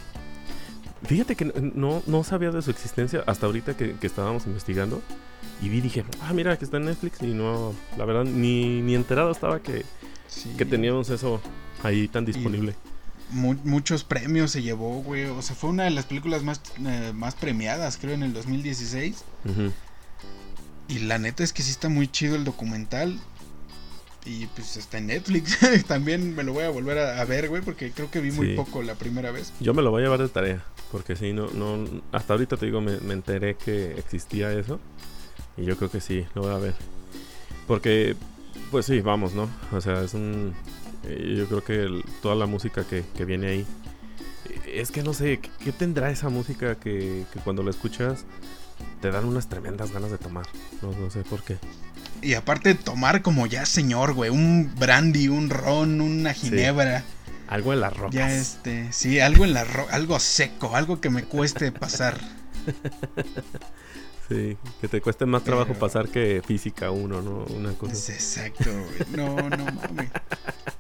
Fíjate 1.07 1.37
que 1.37 1.45
no, 1.75 2.03
no 2.07 2.25
sabía 2.25 2.51
de 2.51 2.63
su 2.63 2.71
existencia 2.71 3.23
hasta 3.27 3.47
ahorita 3.47 3.77
que, 3.77 3.95
estábamos 4.03 4.47
investigando. 4.47 5.03
Y 5.63 5.69
vi, 5.69 5.81
dije, 5.81 6.05
ah, 6.23 6.33
mira, 6.33 6.59
que 6.59 6.65
está 6.65 6.79
en 6.79 6.87
Netflix. 6.87 7.23
Y 7.23 7.35
no, 7.35 7.75
la 7.97 8.05
verdad, 8.05 8.25
ni, 8.25 8.81
ni 8.81 8.95
enterado 8.95 9.31
estaba 9.31 9.61
que, 9.61 9.85
que 10.57 10.65
teníamos 10.65 11.11
eso 11.11 11.41
ahí 11.83 12.09
tan 12.09 12.25
disponible 12.25 12.75
muchos 13.31 14.05
premios 14.05 14.51
se 14.51 14.63
llevó, 14.63 15.03
güey. 15.03 15.25
O 15.27 15.43
sea, 15.43 15.57
fue 15.57 15.71
una 15.71 15.85
de 15.85 15.91
las 15.91 16.07
películas 16.07 16.43
más, 16.43 16.61
eh, 16.87 17.13
más 17.15 17.35
premiadas, 17.35 17.97
creo, 17.97 18.15
en 18.15 18.23
el 18.23 18.33
2016. 18.33 19.25
Y 20.89 20.99
la 21.01 21.19
neta 21.19 21.43
es 21.43 21.53
que 21.53 21.63
sí 21.63 21.71
está 21.71 21.89
muy 21.89 22.09
chido 22.09 22.37
el 22.37 22.45
documental. 22.45 23.19
Y 24.27 24.47
pues 24.47 24.77
está 24.77 24.99
en 24.99 25.09
Netflix. 25.09 25.59
También 25.87 26.35
me 26.35 26.45
lo 26.45 26.55
voy 26.55 26.65
a 26.65 26.71
volver 26.71 26.99
a, 26.99 27.25
ver, 27.25 27.49
güey, 27.49 27.63
porque 27.63 27.91
creo 27.91 28.11
que 28.11 28.21
vi 28.21 28.31
muy 28.31 28.57
poco 28.57 28.83
la 28.83 28.95
primera 28.95 29.31
vez. 29.31 29.53
Yo 29.61 29.75
me 29.75 29.83
lo 29.83 29.91
voy 29.91 30.03
a 30.03 30.05
llevar 30.05 30.21
de 30.21 30.29
tarea. 30.29 30.65
Porque 30.91 31.17
sí, 31.17 31.33
no, 31.33 31.49
no, 31.51 31.87
hasta 32.13 32.35
ahorita 32.35 32.57
te 32.57 32.67
digo, 32.67 32.81
me, 32.81 32.99
me 33.01 33.15
enteré 33.15 33.57
que 33.57 33.99
existía 33.99 34.53
eso. 34.53 34.81
Y 35.57 35.65
yo 35.65 35.77
creo 35.77 35.91
que 35.91 36.01
sí, 36.01 36.27
lo 36.35 36.43
voy 36.43 36.53
a 36.53 36.59
ver. 36.59 36.75
Porque, 37.67 38.17
pues 38.71 38.87
sí, 38.87 39.01
vamos, 39.01 39.35
¿no? 39.35 39.49
O 39.73 39.81
sea, 39.81 40.03
es 40.03 40.15
un, 40.15 40.55
eh, 41.09 41.35
yo 41.37 41.47
creo 41.47 41.65
que 41.65 42.03
toda 42.23 42.35
la 42.35 42.47
música 42.47 42.85
que, 42.85 43.05
viene 43.25 43.49
ahí. 43.49 43.67
Eh, 44.49 44.81
es 44.81 44.91
que 44.91 45.03
no 45.03 45.13
sé, 45.13 45.41
¿qué, 45.63 45.73
tendrá 45.73 46.11
esa 46.11 46.29
música 46.29 46.77
que, 46.77 47.25
cuando 47.45 47.63
la 47.63 47.71
escuchas 47.71 48.25
te 49.01 49.11
dan 49.11 49.25
unas 49.25 49.49
tremendas 49.49 49.93
ganas 49.93 50.11
de 50.11 50.19
tomar? 50.19 50.47
No, 50.83 51.11
sé 51.11 51.23
por 51.23 51.43
qué. 51.43 51.59
Y 52.23 52.35
aparte 52.35 52.75
tomar 52.75 53.23
como 53.23 53.47
ya 53.47 53.67
señor, 53.67 54.15
güey, 54.15 54.31
un 54.31 54.73
brandy, 54.79 55.29
un 55.29 55.51
ron, 55.51 56.01
una 56.01 56.33
ginebra. 56.33 57.05
Algo 57.49 57.75
en 57.75 57.81
las 57.81 57.95
rocas. 57.95 58.15
Ya 58.15 58.35
este, 58.35 58.93
sí, 58.93 59.21
algo 59.21 59.45
en 59.45 59.53
la 59.53 59.67
algo 59.91 60.19
seco, 60.19 60.75
algo 60.75 61.01
que 61.01 61.11
me 61.11 61.25
cueste 61.25 61.71
pasar. 61.73 62.19
Sí, 64.29 64.57
que 64.81 64.89
te 64.89 65.03
cueste 65.03 65.27
más 65.27 65.45
trabajo 65.45 65.75
pasar 65.75 66.09
que 66.09 66.43
física 66.47 66.91
uno, 66.91 67.21
¿no? 67.21 67.45
Una 67.55 67.73
cosa. 67.75 68.13
exacto, 68.13 68.71
güey. 68.71 69.17
No, 69.17 69.37
no 69.51 69.65
mames. 69.67 70.11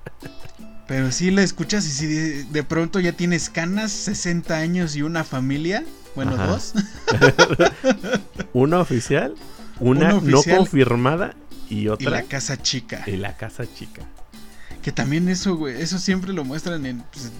Pero 0.86 1.10
si 1.12 1.30
la 1.30 1.42
escuchas 1.42 1.86
y 1.86 1.90
si 1.90 2.06
de, 2.06 2.62
pronto 2.62 3.00
ya 3.00 3.12
tienes 3.12 3.48
canas, 3.48 3.90
60 3.90 4.54
años 4.54 4.96
y 4.96 5.02
una 5.02 5.24
familia, 5.24 5.84
bueno, 6.14 6.36
dos. 6.36 6.74
una 8.52 8.80
oficial, 8.80 9.34
una, 9.80 10.12
no 10.20 10.42
confirmada 10.42 11.34
y 11.70 11.88
otra. 11.88 12.08
Y 12.08 12.12
la 12.12 12.22
casa 12.24 12.60
chica. 12.60 13.02
Y 13.06 13.16
la 13.16 13.36
casa 13.36 13.64
chica. 13.72 14.02
Que 14.82 14.92
también 14.92 15.28
eso, 15.30 15.56
güey, 15.56 15.80
eso 15.80 15.98
siempre 15.98 16.34
lo 16.34 16.44
muestran 16.44 16.84
en, 16.84 17.02
pues, 17.12 17.32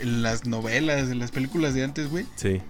en 0.00 0.22
las 0.22 0.46
novelas, 0.46 1.10
en 1.10 1.20
las 1.20 1.30
películas 1.30 1.74
de 1.74 1.84
antes, 1.84 2.10
güey. 2.10 2.26
Sí. 2.34 2.60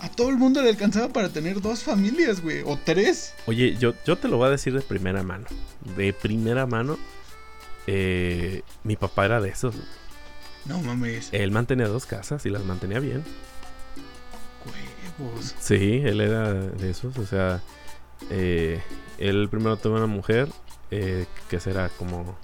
A 0.00 0.08
todo 0.08 0.30
el 0.30 0.38
mundo 0.38 0.60
le 0.62 0.70
alcanzaba 0.70 1.12
para 1.12 1.28
tener 1.28 1.60
dos 1.60 1.84
familias, 1.84 2.40
güey, 2.40 2.62
o 2.64 2.76
tres. 2.76 3.32
Oye, 3.46 3.76
yo, 3.78 3.94
yo 4.04 4.18
te 4.18 4.26
lo 4.26 4.38
voy 4.38 4.48
a 4.48 4.50
decir 4.50 4.72
de 4.72 4.80
primera 4.80 5.22
mano. 5.22 5.46
De 5.96 6.12
primera 6.12 6.66
mano 6.66 6.98
eh, 7.86 8.62
mi 8.84 8.96
papá 8.96 9.24
era 9.24 9.40
de 9.40 9.50
esos. 9.50 9.74
No 10.66 10.80
mames. 10.80 11.30
Él 11.32 11.50
mantenía 11.50 11.88
dos 11.88 12.06
casas 12.06 12.44
y 12.46 12.50
las 12.50 12.64
mantenía 12.64 13.00
bien. 13.00 13.24
Huevos. 15.18 15.54
Sí, 15.58 16.02
él 16.04 16.20
era 16.20 16.52
de 16.52 16.90
esos. 16.90 17.16
O 17.18 17.26
sea, 17.26 17.62
eh, 18.30 18.82
él 19.18 19.48
primero 19.50 19.76
tuvo 19.76 19.96
una 19.96 20.06
mujer 20.06 20.48
eh, 20.90 21.26
que 21.48 21.60
será 21.60 21.88
como. 21.90 22.38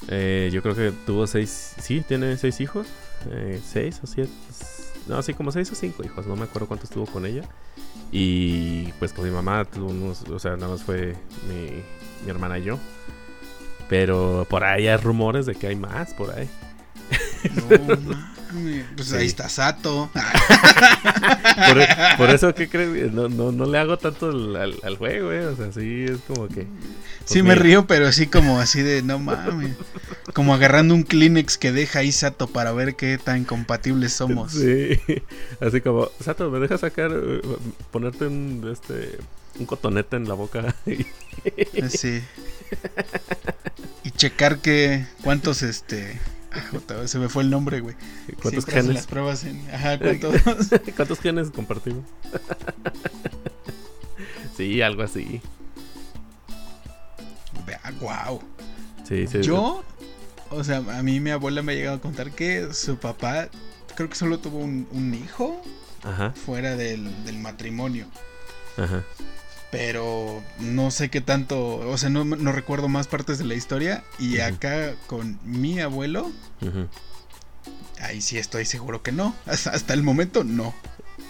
yo 0.00 0.62
creo 0.62 0.74
que 0.74 0.92
tuvo 1.04 1.26
seis. 1.26 1.74
Sí, 1.78 2.02
tiene 2.06 2.36
seis 2.36 2.60
hijos. 2.60 2.86
seis 3.64 4.00
o 4.02 4.06
siete. 4.06 4.32
No, 5.06 5.18
así 5.18 5.34
como 5.34 5.52
seis 5.52 5.70
o 5.72 5.74
cinco 5.74 6.04
hijos. 6.04 6.26
No 6.26 6.36
me 6.36 6.44
acuerdo 6.44 6.68
cuántos 6.68 6.90
tuvo 6.90 7.06
con 7.06 7.26
ella. 7.26 7.42
Y 8.12 8.92
pues 8.98 9.12
con 9.12 9.24
mi 9.24 9.30
mamá 9.30 9.64
tuvo 9.64 9.88
unos. 9.88 10.22
O 10.28 10.38
sea, 10.38 10.52
nada 10.56 10.68
más 10.68 10.82
fue 10.82 11.16
mi, 11.48 11.82
mi 12.24 12.30
hermana 12.30 12.58
y 12.58 12.64
yo. 12.64 12.78
Pero 13.88 14.46
por 14.48 14.64
ahí 14.64 14.88
hay 14.88 14.96
rumores 14.96 15.46
de 15.46 15.54
que 15.54 15.68
hay 15.68 15.76
más 15.76 16.12
por 16.14 16.34
ahí. 16.36 16.48
No, 17.70 18.36
Pues 18.96 19.12
ahí 19.12 19.26
está 19.26 19.48
Sato. 19.48 20.10
por, 22.16 22.30
eso, 22.30 22.54
¿qué 22.54 22.68
crees? 22.68 23.12
No, 23.12 23.28
no, 23.28 23.52
no 23.52 23.66
le 23.66 23.78
hago 23.78 23.98
tanto 23.98 24.30
al, 24.30 24.96
juego, 24.96 25.32
¿eh? 25.32 25.46
O 25.46 25.56
sea, 25.56 25.72
sí, 25.72 26.04
es 26.04 26.20
como 26.26 26.48
que. 26.48 26.62
Pues 26.64 26.66
sí, 27.24 27.42
me 27.42 27.54
río, 27.54 27.86
pero 27.86 28.06
así 28.06 28.26
como 28.26 28.60
así 28.60 28.82
de 28.82 29.02
no 29.02 29.18
mames. 29.18 29.76
Como 30.32 30.54
agarrando 30.54 30.94
un 30.94 31.02
Kleenex 31.02 31.58
que 31.58 31.72
deja 31.72 32.00
ahí 32.00 32.12
Sato 32.12 32.46
para 32.46 32.72
ver 32.72 32.96
qué 32.96 33.18
tan 33.18 33.44
compatibles 33.44 34.12
somos. 34.12 34.52
Sí, 34.52 35.00
así 35.60 35.80
como, 35.80 36.10
Sato, 36.20 36.50
¿me 36.50 36.58
dejas 36.58 36.80
sacar, 36.80 37.10
eh, 37.12 37.40
ponerte 37.90 38.26
un, 38.26 38.68
este, 38.72 39.18
un 39.58 39.66
cotonete 39.66 40.16
en 40.16 40.28
la 40.28 40.34
boca? 40.34 40.74
sí 41.88 42.22
checar 44.16 44.58
que 44.58 45.06
cuántos 45.22 45.62
este 45.62 46.18
ah, 46.52 47.06
se 47.06 47.18
me 47.18 47.28
fue 47.28 47.42
el 47.42 47.50
nombre, 47.50 47.80
güey. 47.80 47.94
¿Cuántos 48.42 48.66
genes? 48.66 48.94
Las 48.94 49.06
pruebas 49.06 49.44
en, 49.44 49.62
ajá, 49.72 49.98
¿cuántos? 49.98 50.42
¿cuántos 50.96 51.20
genes 51.20 51.50
compartimos? 51.50 52.04
sí, 54.56 54.82
algo 54.82 55.02
así. 55.02 55.40
Wow. 58.00 58.42
Sí, 59.08 59.26
sí. 59.26 59.42
Yo, 59.42 59.82
o 60.50 60.64
sea, 60.64 60.78
a 60.78 61.02
mí 61.02 61.20
mi 61.20 61.30
abuela 61.30 61.62
me 61.62 61.72
ha 61.72 61.74
llegado 61.76 61.96
a 61.96 62.00
contar 62.00 62.32
que 62.32 62.74
su 62.74 62.96
papá, 62.96 63.48
creo 63.94 64.08
que 64.08 64.16
solo 64.16 64.38
tuvo 64.38 64.58
un, 64.58 65.14
hijo 65.14 65.62
Ajá. 66.02 66.32
fuera 66.32 66.76
del, 66.76 67.24
del 67.24 67.38
matrimonio. 67.38 68.06
Ajá 68.76 69.02
pero 69.76 70.42
no 70.58 70.90
sé 70.90 71.10
qué 71.10 71.20
tanto, 71.20 71.76
o 71.76 71.98
sea, 71.98 72.08
no, 72.08 72.24
recuerdo 72.52 72.88
más 72.88 73.08
partes 73.08 73.36
de 73.36 73.44
la 73.44 73.54
historia. 73.54 74.02
Y 74.18 74.38
acá 74.38 74.94
con 75.06 75.38
mi 75.44 75.80
abuelo, 75.80 76.32
ahí 78.00 78.22
sí 78.22 78.38
estoy 78.38 78.64
seguro 78.64 79.02
que 79.02 79.12
no. 79.12 79.34
Hasta, 79.46 79.92
el 79.92 80.02
momento 80.02 80.44
no. 80.44 80.74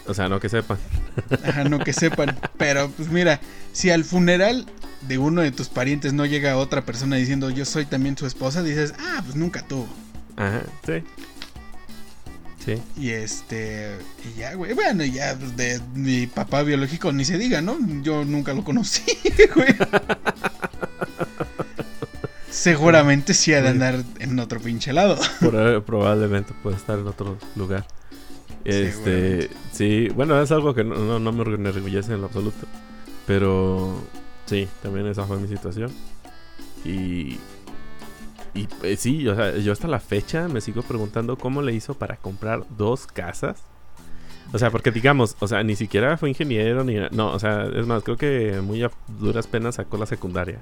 O 0.06 0.14
sea, 0.14 0.28
no 0.28 0.38
que 0.38 0.48
sepan. 0.48 0.78
Ajá, 1.44 1.64
no 1.64 1.80
que 1.80 1.92
sepan. 1.92 2.38
Pero 2.56 2.88
pues 2.90 3.08
mira, 3.08 3.40
si 3.72 3.90
al 3.90 4.04
funeral 4.04 4.66
de 5.08 5.18
uno 5.18 5.42
de 5.42 5.50
tus 5.50 5.68
parientes 5.68 6.12
no 6.12 6.24
llega 6.24 6.56
otra 6.56 6.84
persona 6.84 7.16
diciendo 7.16 7.50
yo 7.50 7.64
soy 7.64 7.84
también 7.84 8.16
su 8.16 8.26
esposa, 8.26 8.62
dices, 8.62 8.94
ah, 9.00 9.22
pues 9.24 9.34
nunca 9.34 9.66
tuvo. 9.66 9.88
Ajá, 10.36 10.62
sí. 10.84 11.02
Y 12.98 13.10
este, 13.10 13.96
y 14.24 14.40
ya, 14.40 14.54
güey. 14.54 14.72
Bueno, 14.72 15.04
ya 15.04 15.34
de 15.34 15.80
mi 15.94 16.26
papá 16.26 16.62
biológico 16.62 17.12
ni 17.12 17.24
se 17.24 17.38
diga, 17.38 17.60
¿no? 17.60 17.76
Yo 18.02 18.24
nunca 18.24 18.54
lo 18.54 18.64
conocí, 18.64 19.04
güey. 19.54 19.74
Seguramente 22.50 23.34
sí 23.34 23.52
ha 23.54 23.62
de 23.62 23.68
andar 23.68 24.02
en 24.18 24.38
otro 24.40 24.60
pinche 24.60 24.92
lado. 24.92 25.16
probablemente 25.86 26.52
puede 26.62 26.76
estar 26.76 26.98
en 26.98 27.06
otro 27.06 27.38
lugar. 27.54 27.86
Este, 28.64 29.48
sí, 29.70 30.08
bueno, 30.08 30.40
es 30.42 30.50
algo 30.50 30.74
que 30.74 30.82
no, 30.82 31.20
no, 31.20 31.32
me 31.32 31.42
enorgullece 31.54 32.14
en 32.14 32.20
lo 32.20 32.26
absoluto. 32.26 32.66
Pero 33.26 33.94
sí, 34.46 34.68
también 34.82 35.06
esa 35.06 35.24
fue 35.24 35.38
mi 35.38 35.46
situación. 35.46 35.92
Y 36.84 37.38
y 38.56 38.66
pues, 38.66 39.00
sí, 39.00 39.28
o 39.28 39.36
sea, 39.36 39.56
yo 39.56 39.72
hasta 39.72 39.86
la 39.86 40.00
fecha 40.00 40.48
me 40.48 40.60
sigo 40.60 40.82
preguntando 40.82 41.36
cómo 41.36 41.62
le 41.62 41.74
hizo 41.74 41.94
para 41.94 42.16
comprar 42.16 42.64
dos 42.76 43.06
casas. 43.06 43.62
O 44.52 44.58
sea, 44.58 44.70
porque 44.70 44.90
digamos, 44.90 45.36
o 45.40 45.48
sea, 45.48 45.62
ni 45.62 45.76
siquiera 45.76 46.16
fue 46.16 46.28
ingeniero 46.28 46.84
ni... 46.84 46.96
No, 47.10 47.32
o 47.32 47.38
sea, 47.38 47.66
es 47.66 47.86
más, 47.86 48.02
creo 48.02 48.16
que 48.16 48.60
muy 48.62 48.82
a 48.82 48.90
duras 49.18 49.46
penas 49.46 49.74
sacó 49.74 49.96
la 49.96 50.06
secundaria. 50.06 50.60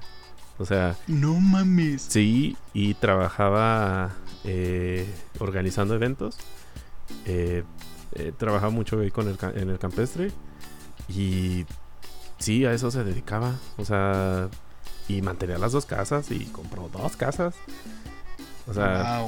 O 0.58 0.64
sea... 0.64 0.96
No 1.06 1.38
mames. 1.38 2.02
Sí, 2.02 2.56
y 2.72 2.94
trabajaba 2.94 4.12
eh, 4.44 5.06
organizando 5.38 5.94
eventos. 5.94 6.38
Eh, 7.26 7.62
eh, 8.14 8.32
trabajaba 8.36 8.70
mucho 8.70 9.00
ahí 9.00 9.10
con 9.10 9.28
el, 9.28 9.36
en 9.54 9.70
el 9.70 9.78
campestre. 9.78 10.32
Y 11.08 11.66
sí, 12.38 12.64
a 12.64 12.72
eso 12.72 12.90
se 12.90 13.04
dedicaba. 13.04 13.52
O 13.76 13.84
sea, 13.84 14.48
y 15.08 15.22
mantenía 15.22 15.58
las 15.58 15.72
dos 15.72 15.86
casas 15.86 16.30
y 16.30 16.44
compró 16.46 16.88
dos 16.92 17.16
casas. 17.16 17.54
O 18.66 18.74
sea, 18.74 19.26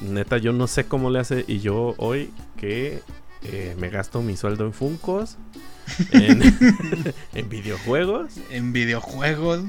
neta, 0.00 0.38
yo 0.38 0.52
no 0.52 0.66
sé 0.66 0.86
cómo 0.86 1.10
le 1.10 1.20
hace. 1.20 1.44
Y 1.46 1.60
yo 1.60 1.94
hoy 1.98 2.30
que 2.56 3.02
eh, 3.42 3.76
me 3.78 3.90
gasto 3.90 4.22
mi 4.22 4.36
sueldo 4.36 4.64
en 4.64 4.72
Funcos, 4.72 5.36
en, 6.12 7.48
videojuegos, 7.48 8.34
en 8.50 8.72
videojuegos 8.72 9.62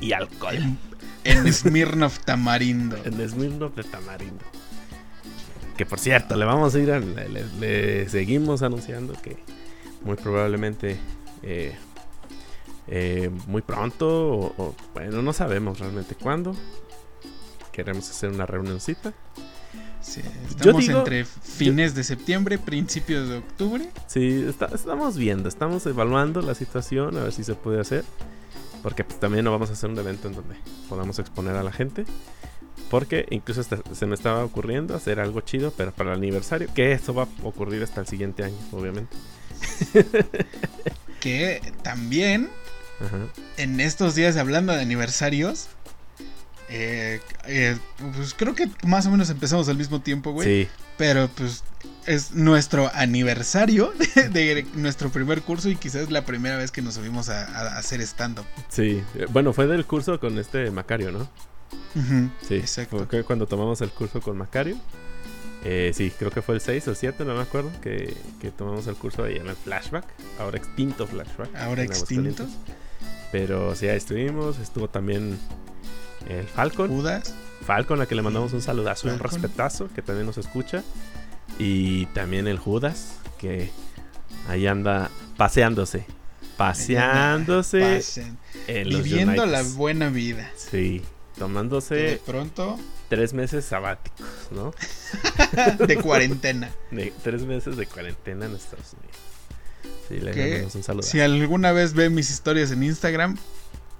y 0.00 0.12
alcohol. 0.12 0.56
En, 0.56 0.78
en 1.24 1.52
Smirnoff 1.52 2.20
Tamarindo. 2.20 2.96
En 3.04 3.28
Smirnoff 3.28 3.74
de 3.74 3.84
Tamarindo. 3.84 4.44
Que 5.76 5.84
por 5.84 5.98
cierto, 5.98 6.36
le 6.36 6.44
vamos 6.46 6.74
a 6.74 6.78
ir 6.78 6.90
a. 6.90 7.00
Le, 7.00 8.08
seguimos 8.08 8.62
anunciando 8.62 9.12
que 9.20 9.36
muy 10.02 10.16
probablemente 10.16 10.96
eh, 11.42 11.74
eh, 12.88 13.30
muy 13.46 13.62
pronto 13.62 14.08
o, 14.08 14.74
bueno, 14.94 15.22
no 15.22 15.32
sabemos 15.32 15.78
realmente 15.78 16.14
cuándo. 16.14 16.54
Queremos 17.72 18.08
hacer 18.10 18.30
una 18.30 18.46
reunioncita. 18.46 19.12
Sí, 20.00 20.20
estamos 20.48 20.88
entre 20.88 21.24
fines 21.24 21.94
de 21.94 22.04
septiembre, 22.04 22.58
principios 22.58 23.28
de 23.28 23.38
octubre. 23.38 23.90
Sí, 24.06 24.46
estamos 24.72 25.16
viendo, 25.16 25.48
estamos 25.48 25.84
evaluando 25.86 26.42
la 26.42 26.54
situación, 26.54 27.16
a 27.16 27.24
ver 27.24 27.32
si 27.32 27.42
se 27.42 27.54
puede 27.54 27.80
hacer. 27.80 28.04
Porque 28.82 29.02
pues, 29.02 29.18
también 29.18 29.44
no 29.44 29.50
vamos 29.50 29.70
a 29.70 29.72
hacer 29.72 29.90
un 29.90 29.98
evento 29.98 30.28
en 30.28 30.34
donde 30.34 30.54
podamos 30.88 31.18
exponer 31.18 31.56
a 31.56 31.64
la 31.64 31.72
gente. 31.72 32.04
Porque 32.88 33.26
incluso 33.30 33.64
se 33.64 34.06
me 34.06 34.14
estaba 34.14 34.44
ocurriendo 34.44 34.94
hacer 34.94 35.18
algo 35.18 35.40
chido, 35.40 35.72
pero 35.76 35.90
para 35.90 36.12
el 36.12 36.18
aniversario, 36.18 36.68
que 36.72 36.92
eso 36.92 37.12
va 37.12 37.24
a 37.24 37.28
ocurrir 37.42 37.82
hasta 37.82 38.00
el 38.00 38.06
siguiente 38.06 38.44
año, 38.44 38.56
obviamente. 38.70 39.16
que 41.20 41.60
también 41.82 42.48
en 43.56 43.80
estos 43.80 44.14
días 44.14 44.36
hablando 44.36 44.72
de 44.72 44.80
aniversarios, 44.80 45.68
eh, 46.68 47.20
eh, 47.46 47.76
pues 48.16 48.34
creo 48.34 48.54
que 48.54 48.68
más 48.84 49.06
o 49.06 49.10
menos 49.10 49.30
empezamos 49.30 49.68
al 49.68 49.76
mismo 49.76 50.00
tiempo, 50.00 50.32
güey. 50.32 50.64
Sí. 50.64 50.70
Pero 50.96 51.28
pues 51.28 51.62
es 52.06 52.32
nuestro 52.32 52.90
aniversario 52.94 53.92
de, 54.32 54.66
nuestro 54.74 55.10
primer 55.10 55.42
curso 55.42 55.68
y 55.68 55.76
quizás 55.76 56.10
la 56.10 56.24
primera 56.24 56.56
vez 56.56 56.70
que 56.70 56.82
nos 56.82 56.94
subimos 56.94 57.28
a, 57.28 57.76
hacer 57.76 58.00
stand-up. 58.00 58.46
Sí, 58.68 59.02
eh, 59.14 59.26
bueno, 59.30 59.52
fue 59.52 59.66
del 59.66 59.84
curso 59.84 60.18
con 60.18 60.38
este 60.38 60.70
Macario, 60.70 61.12
¿no? 61.12 61.28
sí, 62.46 62.56
exacto. 62.56 63.06
Fue 63.08 63.24
cuando 63.24 63.46
tomamos 63.46 63.80
el 63.80 63.90
curso 63.90 64.20
con 64.20 64.36
Macario. 64.36 64.76
sí, 65.92 66.12
creo 66.18 66.30
que 66.30 66.42
fue 66.42 66.56
el 66.56 66.60
6 66.60 66.88
o 66.88 66.90
el 66.90 66.96
7, 66.96 67.24
no 67.24 67.34
me 67.34 67.42
acuerdo, 67.42 67.70
que, 67.80 68.16
que 68.40 68.50
tomamos 68.50 68.86
el 68.86 68.96
curso 68.96 69.24
ahí 69.24 69.36
en 69.36 69.46
el 69.46 69.56
Flashback, 69.56 70.04
ahora 70.38 70.58
extinto 70.58 71.06
Flashback. 71.06 71.54
Ahora 71.56 71.82
extinto. 71.82 72.46
Pero 73.36 73.74
sí, 73.74 73.86
ahí 73.86 73.98
estuvimos. 73.98 74.58
Estuvo 74.58 74.88
también 74.88 75.38
el 76.26 76.46
Falcon. 76.46 76.88
Judas. 76.88 77.34
Falcon, 77.66 78.00
a 78.00 78.06
que 78.06 78.14
le 78.14 78.22
mandamos 78.22 78.54
un 78.54 78.62
saludazo 78.62 79.08
y 79.08 79.10
un 79.10 79.18
respetazo, 79.18 79.90
que 79.94 80.00
también 80.00 80.24
nos 80.24 80.38
escucha. 80.38 80.82
Y 81.58 82.06
también 82.06 82.48
el 82.48 82.58
Judas, 82.58 83.18
que 83.36 83.68
ahí 84.48 84.66
anda 84.66 85.10
paseándose. 85.36 86.06
Paseándose. 86.56 88.02
viviendo 88.66 89.44
la 89.44 89.62
buena 89.62 90.08
vida. 90.08 90.50
Sí, 90.56 91.02
tomándose. 91.38 91.94
De 91.94 92.16
pronto. 92.24 92.78
Tres 93.10 93.34
meses 93.34 93.66
sabáticos, 93.66 94.26
¿no? 94.50 94.72
de 95.86 95.96
cuarentena. 95.98 96.70
De, 96.90 97.12
tres 97.22 97.42
meses 97.42 97.76
de 97.76 97.86
cuarentena 97.86 98.46
en 98.46 98.54
Estados 98.54 98.94
Unidos. 98.94 99.35
Si 101.00 101.20
alguna 101.20 101.72
vez 101.72 101.94
ve 101.94 102.10
mis 102.10 102.30
historias 102.30 102.70
en 102.70 102.82
Instagram, 102.82 103.36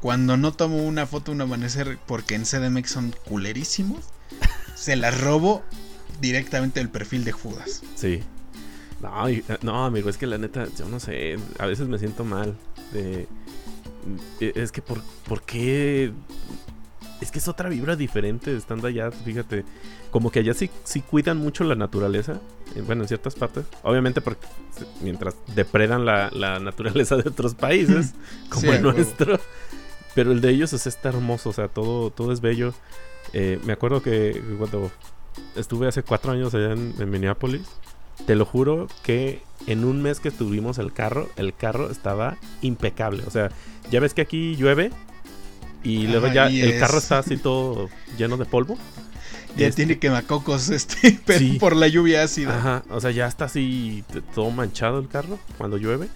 cuando 0.00 0.36
no 0.36 0.52
tomo 0.52 0.78
una 0.78 1.06
foto 1.06 1.32
un 1.32 1.40
amanecer 1.40 1.98
porque 2.06 2.34
en 2.34 2.44
CDMX 2.44 2.90
son 2.90 3.14
culerísimos, 3.24 4.04
se 4.74 4.96
las 4.96 5.20
robo 5.20 5.62
directamente 6.20 6.80
del 6.80 6.88
perfil 6.88 7.24
de 7.24 7.32
Judas. 7.32 7.82
Sí. 7.94 8.22
No, 9.00 9.26
no, 9.62 9.84
amigo, 9.84 10.08
es 10.08 10.16
que 10.16 10.26
la 10.26 10.38
neta, 10.38 10.66
yo 10.78 10.88
no 10.88 11.00
sé, 11.00 11.38
a 11.58 11.66
veces 11.66 11.86
me 11.88 11.98
siento 11.98 12.24
mal. 12.24 12.56
De, 12.92 13.28
es 14.40 14.72
que, 14.72 14.80
por, 14.82 15.02
¿por 15.28 15.42
qué 15.42 16.12
es 17.20 17.30
que 17.30 17.38
es 17.38 17.48
otra 17.48 17.68
vibra 17.68 17.96
diferente 17.96 18.54
estando 18.56 18.88
allá, 18.88 19.10
fíjate. 19.10 19.64
Como 20.10 20.30
que 20.30 20.40
allá 20.40 20.54
sí, 20.54 20.70
sí 20.84 21.00
cuidan 21.00 21.38
mucho 21.38 21.64
la 21.64 21.74
naturaleza. 21.74 22.40
Eh, 22.74 22.82
bueno, 22.84 23.02
en 23.02 23.08
ciertas 23.08 23.34
partes. 23.34 23.64
Obviamente 23.82 24.20
porque 24.20 24.46
mientras 25.00 25.34
depredan 25.54 26.04
la, 26.04 26.30
naturaleza 26.60 27.16
de 27.16 27.28
otros 27.28 27.54
países, 27.54 28.14
como 28.50 28.72
el 28.72 28.82
nuestro. 28.82 29.38
Pero 30.14 30.32
el 30.32 30.40
de 30.40 30.50
ellos 30.50 30.72
es, 30.72 30.86
está 30.86 31.10
hermoso, 31.10 31.50
o 31.50 31.52
sea, 31.52 31.68
todo, 31.68 32.10
todo 32.10 32.32
es 32.32 32.40
bello. 32.40 32.74
Eh, 33.32 33.58
me 33.64 33.72
acuerdo 33.72 34.02
que 34.02 34.42
cuando 34.58 34.90
estuve 35.56 35.88
hace 35.88 36.02
cuatro 36.02 36.32
años 36.32 36.54
allá 36.54 36.72
en, 36.72 36.94
en 36.98 37.10
Minneapolis, 37.10 37.66
te 38.24 38.34
lo 38.34 38.46
juro 38.46 38.88
que 39.02 39.42
en 39.66 39.84
un 39.84 40.02
mes 40.02 40.20
que 40.20 40.30
tuvimos 40.30 40.78
el 40.78 40.92
carro, 40.92 41.28
el 41.36 41.54
carro 41.54 41.90
estaba 41.90 42.36
impecable. 42.62 43.24
O 43.26 43.30
sea, 43.30 43.50
ya 43.90 44.00
ves 44.00 44.14
que 44.14 44.22
aquí 44.22 44.56
llueve 44.56 44.90
y 45.86 46.08
luego 46.08 46.26
ya 46.26 46.48
el 46.48 46.80
carro 46.80 46.98
está 46.98 47.20
así 47.20 47.36
todo 47.42 47.88
lleno 48.18 48.36
de 48.36 48.44
polvo. 48.44 48.76
Ya 49.56 49.68
este 49.68 49.84
tiene 49.84 49.98
quemacocos 49.98 50.68
este, 50.68 51.18
por 51.60 51.76
la 51.76 51.86
lluvia 51.86 52.24
ácida. 52.24 52.58
Ajá, 52.58 52.82
o 52.90 53.00
sea, 53.00 53.12
ya 53.12 53.26
está 53.26 53.44
así 53.44 54.04
todo 54.34 54.50
manchado 54.50 54.98
el 54.98 55.08
carro 55.08 55.38
cuando 55.56 55.78
llueve. 55.78 56.08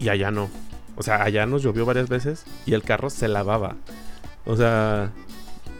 Y 0.00 0.08
allá 0.08 0.30
no. 0.30 0.48
O 0.96 1.02
sea, 1.02 1.22
allá 1.22 1.44
nos 1.44 1.62
llovió 1.62 1.84
varias 1.84 2.08
veces 2.08 2.44
y 2.64 2.72
el 2.72 2.82
carro 2.82 3.10
se 3.10 3.28
lavaba. 3.28 3.76
O 4.46 4.56
sea, 4.56 5.12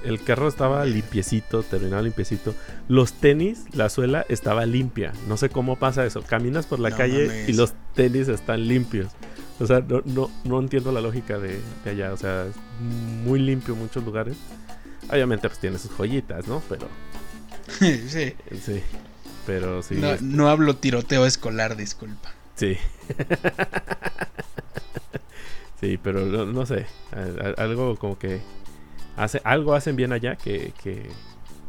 el 0.04 0.22
carro 0.22 0.46
estaba 0.46 0.84
limpiecito, 0.84 1.62
terminaba 1.62 2.02
limpiecito. 2.02 2.54
Los 2.86 3.14
tenis, 3.14 3.64
la 3.72 3.88
suela 3.88 4.26
estaba 4.28 4.66
limpia. 4.66 5.12
No 5.26 5.38
sé 5.38 5.48
cómo 5.48 5.76
pasa 5.76 6.04
eso. 6.04 6.22
Caminas 6.22 6.66
por 6.66 6.80
la 6.80 6.90
calle 6.90 7.46
y 7.48 7.54
los 7.54 7.72
tenis 7.94 8.28
están 8.28 8.68
limpios. 8.68 9.08
O 9.58 9.66
sea, 9.66 9.80
no, 9.80 10.02
no, 10.04 10.30
no 10.44 10.60
entiendo 10.60 10.92
la 10.92 11.00
lógica 11.00 11.38
de, 11.38 11.60
allá. 11.84 12.12
O 12.12 12.16
sea, 12.16 12.46
es 12.46 12.56
muy 12.80 13.38
limpio 13.38 13.74
en 13.74 13.80
muchos 13.80 14.04
lugares. 14.04 14.36
Obviamente, 15.10 15.48
pues 15.48 15.58
tiene 15.58 15.78
sus 15.78 15.90
joyitas, 15.92 16.46
¿no? 16.46 16.62
Pero. 16.68 16.88
sí. 17.78 18.34
Sí. 18.60 18.82
Pero 19.46 19.82
sí. 19.82 19.94
No, 19.94 20.16
no 20.20 20.48
hablo 20.48 20.76
tiroteo 20.76 21.24
escolar, 21.24 21.76
disculpa. 21.76 22.32
Sí. 22.56 22.76
sí, 25.80 25.98
pero 26.02 26.26
no, 26.26 26.66
sé. 26.66 26.86
Algo 27.56 27.96
como 27.96 28.18
que. 28.18 28.40
Hace, 29.16 29.40
algo 29.44 29.74
hacen 29.74 29.96
bien 29.96 30.12
allá 30.12 30.36
que, 30.36 30.74
que, 30.82 31.08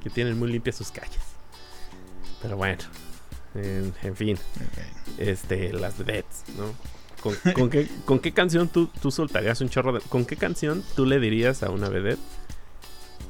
que 0.04 0.10
tienen 0.10 0.38
muy 0.38 0.52
limpias 0.52 0.76
sus 0.76 0.92
calles. 0.92 1.22
Pero 2.42 2.58
bueno. 2.58 2.84
En, 3.56 4.16
fin. 4.16 4.38
Este, 5.18 5.74
las 5.74 5.98
vedettes, 5.98 6.44
¿no? 6.58 6.97
¿Con, 7.22 7.70
qué, 7.70 7.88
¿Con, 8.06 8.20
qué, 8.20 8.32
canción 8.32 8.70
tú, 8.70 8.88
tú 9.02 9.12
soltarías 9.12 9.60
un 9.62 9.70
chorro 9.70 9.94
de... 9.94 10.02
¿Con 10.02 10.26
qué 10.26 10.38
canción 10.38 10.84
tú 10.96 11.06
le 11.06 11.20
dirías 11.20 11.64
a 11.64 11.70
una 11.70 11.90
vedette 11.90 12.20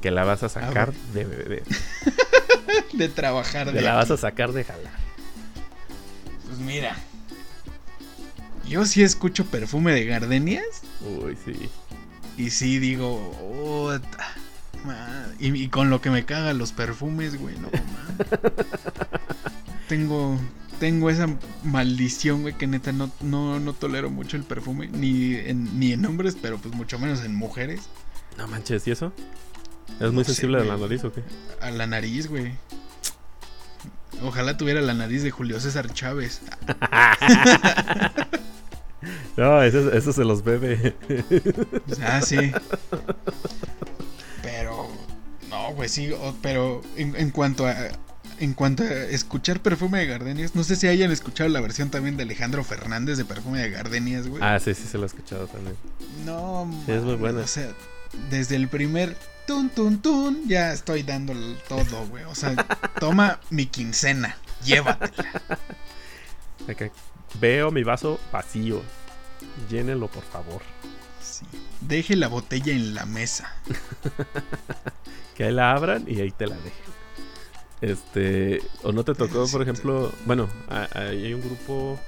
que 0.02 0.10
la 0.10 0.24
vas 0.24 0.42
a 0.42 0.48
sacar 0.48 0.92
de 1.14 1.24
vedette? 1.24 1.66
de 2.92 3.08
trabajar. 3.08 3.72
Que 3.72 3.80
la 3.80 3.94
vas 3.94 4.10
a 4.10 4.16
sacar 4.16 4.52
de 4.52 4.64
jalar. 4.64 4.92
Pues 6.46 6.58
mira. 6.58 6.96
Yo 8.68 8.84
sí 8.84 9.02
escucho 9.02 9.46
perfume 9.46 9.92
de 9.92 10.04
gardenias. 10.04 10.82
Uy, 11.00 11.36
sí. 11.44 11.70
Y 12.36 12.50
sí 12.50 12.78
digo, 12.78 13.34
y, 15.38 15.68
con 15.68 15.90
lo 15.90 16.00
que 16.00 16.10
me 16.10 16.24
cagan 16.24 16.58
los 16.58 16.72
perfumes, 16.72 17.38
güey, 17.38 17.56
no 17.58 17.68
tengo, 19.88 20.38
tengo 20.78 21.10
esa 21.10 21.28
maldición, 21.64 22.42
güey, 22.42 22.54
que 22.54 22.66
neta 22.66 22.92
no, 22.92 23.10
no, 23.20 23.60
no 23.60 23.72
tolero 23.72 24.10
mucho 24.10 24.36
el 24.36 24.44
perfume, 24.44 24.88
ni 24.88 25.34
en, 25.34 25.78
ni 25.78 25.92
en 25.92 26.04
hombres, 26.06 26.36
pero 26.40 26.58
pues 26.58 26.74
mucho 26.74 26.98
menos 26.98 27.24
en 27.24 27.34
mujeres. 27.34 27.82
No 28.36 28.46
manches, 28.48 28.86
¿y 28.86 28.92
eso? 28.92 29.12
¿Es 30.00 30.12
muy 30.12 30.24
sensible 30.24 30.58
a 30.58 30.64
la 30.64 30.76
nariz 30.76 31.04
o 31.04 31.12
qué? 31.12 31.22
A 31.60 31.70
la 31.70 31.86
nariz, 31.86 32.28
güey. 32.28 32.52
Ojalá 34.22 34.56
tuviera 34.56 34.80
la 34.80 34.94
nariz 34.94 35.22
de 35.22 35.30
Julio 35.30 35.60
César 35.60 35.92
Chávez. 35.92 36.40
no, 39.36 39.62
eso, 39.62 39.92
eso 39.92 40.12
se 40.12 40.24
los 40.24 40.42
bebe. 40.42 40.96
ah, 42.02 42.20
sí. 42.20 42.52
Pero, 44.42 44.88
no, 45.50 45.72
güey, 45.74 45.88
sí, 45.88 46.12
pero 46.42 46.82
en, 46.96 47.30
cuanto 47.30 47.66
a... 47.66 47.74
En 48.40 48.54
cuanto 48.54 48.84
a 48.84 48.86
escuchar 48.86 49.60
perfume 49.60 49.98
de 49.98 50.06
gardenias, 50.06 50.54
no 50.54 50.62
sé 50.62 50.76
si 50.76 50.86
hayan 50.86 51.10
escuchado 51.10 51.48
la 51.48 51.60
versión 51.60 51.90
también 51.90 52.16
de 52.16 52.22
Alejandro 52.22 52.62
Fernández 52.62 53.18
de 53.18 53.24
perfume 53.24 53.60
de 53.60 53.70
gardenias, 53.70 54.28
güey. 54.28 54.42
Ah, 54.42 54.60
sí, 54.60 54.74
sí, 54.74 54.84
se 54.84 54.96
lo 54.96 55.04
he 55.04 55.06
escuchado 55.06 55.48
también. 55.48 55.76
No, 56.24 56.70
es 56.86 57.02
muy 57.02 57.16
bueno. 57.16 57.40
O 57.40 57.46
sea, 57.46 57.72
desde 58.30 58.56
el 58.56 58.68
primer 58.68 59.16
tun, 59.46 59.70
tun, 59.70 60.00
tun, 60.00 60.42
ya 60.46 60.72
estoy 60.72 61.02
dando 61.02 61.34
todo, 61.68 62.06
güey. 62.06 62.24
O 62.24 62.34
sea, 62.34 62.54
toma 63.00 63.40
mi 63.50 63.66
quincena, 63.66 64.36
llévatela. 64.64 65.42
Veo 67.40 67.70
mi 67.70 67.82
vaso 67.82 68.20
vacío. 68.32 68.82
Llénelo, 69.68 70.08
por 70.08 70.24
favor. 70.24 70.62
Sí. 71.22 71.44
Deje 71.80 72.16
la 72.16 72.28
botella 72.28 72.72
en 72.72 72.94
la 72.94 73.06
mesa. 73.06 73.52
que 75.34 75.44
ahí 75.44 75.52
la 75.52 75.72
abran 75.72 76.04
y 76.06 76.20
ahí 76.20 76.30
te 76.30 76.46
la 76.46 76.56
dejen. 76.56 76.87
Este, 77.80 78.60
o 78.82 78.92
no 78.92 79.04
te 79.04 79.14
tocó, 79.14 79.46
por 79.46 79.62
ejemplo, 79.62 80.12
bueno, 80.26 80.48
hay 80.94 81.32
un 81.32 81.40
grupo 81.40 81.98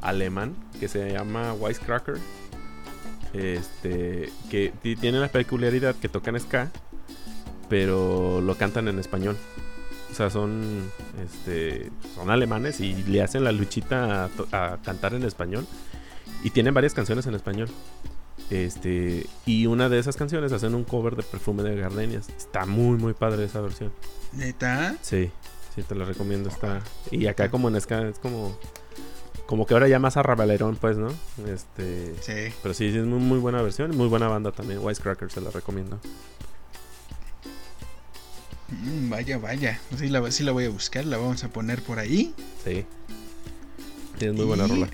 alemán 0.00 0.56
que 0.80 0.88
se 0.88 1.12
llama 1.12 1.52
Wisecracker 1.54 2.18
este, 3.32 4.30
que 4.50 4.72
tiene 5.00 5.18
la 5.18 5.28
peculiaridad 5.28 5.94
que 5.94 6.08
tocan 6.08 6.38
ska, 6.40 6.70
pero 7.68 8.40
lo 8.40 8.54
cantan 8.56 8.88
en 8.88 8.98
español. 8.98 9.36
O 10.10 10.14
sea, 10.14 10.30
son, 10.30 10.90
este, 11.22 11.90
son 12.14 12.30
alemanes 12.30 12.80
y 12.80 12.94
le 13.04 13.22
hacen 13.22 13.44
la 13.44 13.52
luchita 13.52 14.30
a, 14.52 14.78
cantar 14.82 15.14
en 15.14 15.24
español. 15.24 15.66
Y 16.42 16.50
tienen 16.50 16.72
varias 16.72 16.94
canciones 16.94 17.26
en 17.26 17.34
español. 17.34 17.68
Este, 18.50 19.26
y 19.44 19.66
una 19.66 19.88
de 19.88 19.98
esas 19.98 20.16
canciones 20.16 20.52
hacen 20.52 20.74
un 20.74 20.84
cover 20.84 21.16
de 21.16 21.22
Perfume 21.22 21.62
de 21.62 21.76
Gardenias. 21.76 22.28
Está 22.30 22.64
muy, 22.64 22.96
muy 22.96 23.12
padre 23.12 23.44
esa 23.44 23.60
versión. 23.60 23.92
¿Neta? 24.32 24.96
Sí, 25.02 25.30
sí, 25.74 25.82
te 25.82 25.94
la 25.94 26.04
recomiendo. 26.04 26.48
Está. 26.48 26.80
Y 27.10 27.26
acá, 27.26 27.50
como 27.50 27.68
en 27.68 27.80
Ska, 27.80 28.08
es 28.08 28.18
como 28.18 28.58
como 29.48 29.64
que 29.64 29.72
ahora 29.72 29.88
ya 29.88 29.98
más 29.98 30.18
a 30.18 30.22
Rabalerón, 30.22 30.76
pues, 30.76 30.98
¿no? 30.98 31.08
Este. 31.46 32.14
Sí. 32.20 32.54
Pero 32.62 32.74
sí, 32.74 32.92
sí 32.92 32.98
es 32.98 33.06
muy, 33.06 33.18
muy 33.18 33.38
buena 33.38 33.62
versión. 33.62 33.96
Muy 33.96 34.06
buena 34.06 34.28
banda 34.28 34.52
también. 34.52 34.80
Wisecracker 34.84 35.30
se 35.30 35.40
la 35.40 35.50
recomiendo. 35.50 35.98
Mm, 38.68 39.08
vaya, 39.08 39.38
vaya. 39.38 39.80
Sí 39.96 40.10
la, 40.10 40.30
sí 40.30 40.44
la 40.44 40.52
voy 40.52 40.66
a 40.66 40.68
buscar. 40.68 41.06
La 41.06 41.16
vamos 41.16 41.44
a 41.44 41.48
poner 41.48 41.82
por 41.82 41.98
ahí. 41.98 42.34
Sí. 42.62 42.84
es 44.20 44.34
muy 44.34 44.44
buena 44.44 44.66
rola. 44.66 44.90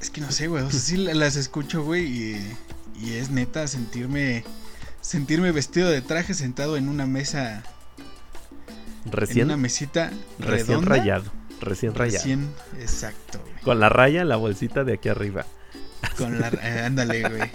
Es 0.00 0.10
que 0.10 0.20
no 0.20 0.30
sé, 0.30 0.48
güey. 0.48 0.64
O 0.64 0.70
sea, 0.70 0.80
sí 0.80 0.96
las 0.96 1.36
escucho, 1.36 1.82
güey. 1.82 2.06
Y, 2.06 2.56
y 3.00 3.14
es 3.14 3.30
neta 3.30 3.66
sentirme. 3.66 4.44
Sentirme 5.00 5.52
vestido 5.52 5.88
de 5.90 6.02
traje 6.02 6.34
sentado 6.34 6.76
en 6.76 6.88
una 6.88 7.06
mesa. 7.06 7.62
Recién. 9.06 9.40
En 9.40 9.44
una 9.46 9.56
mesita. 9.56 10.10
Recién 10.38 10.82
rayado. 10.82 11.32
Recién 11.60 11.94
rayado. 11.94 12.18
Recién, 12.18 12.48
exacto. 12.78 13.42
Con 13.62 13.80
la 13.80 13.88
raya 13.88 14.22
en 14.22 14.28
la 14.28 14.36
bolsita 14.36 14.84
de 14.84 14.94
aquí 14.94 15.08
arriba. 15.08 15.46
Con 16.16 16.40
la. 16.40 16.48
Eh, 16.48 16.82
ándale, 16.84 17.28
güey. 17.28 17.50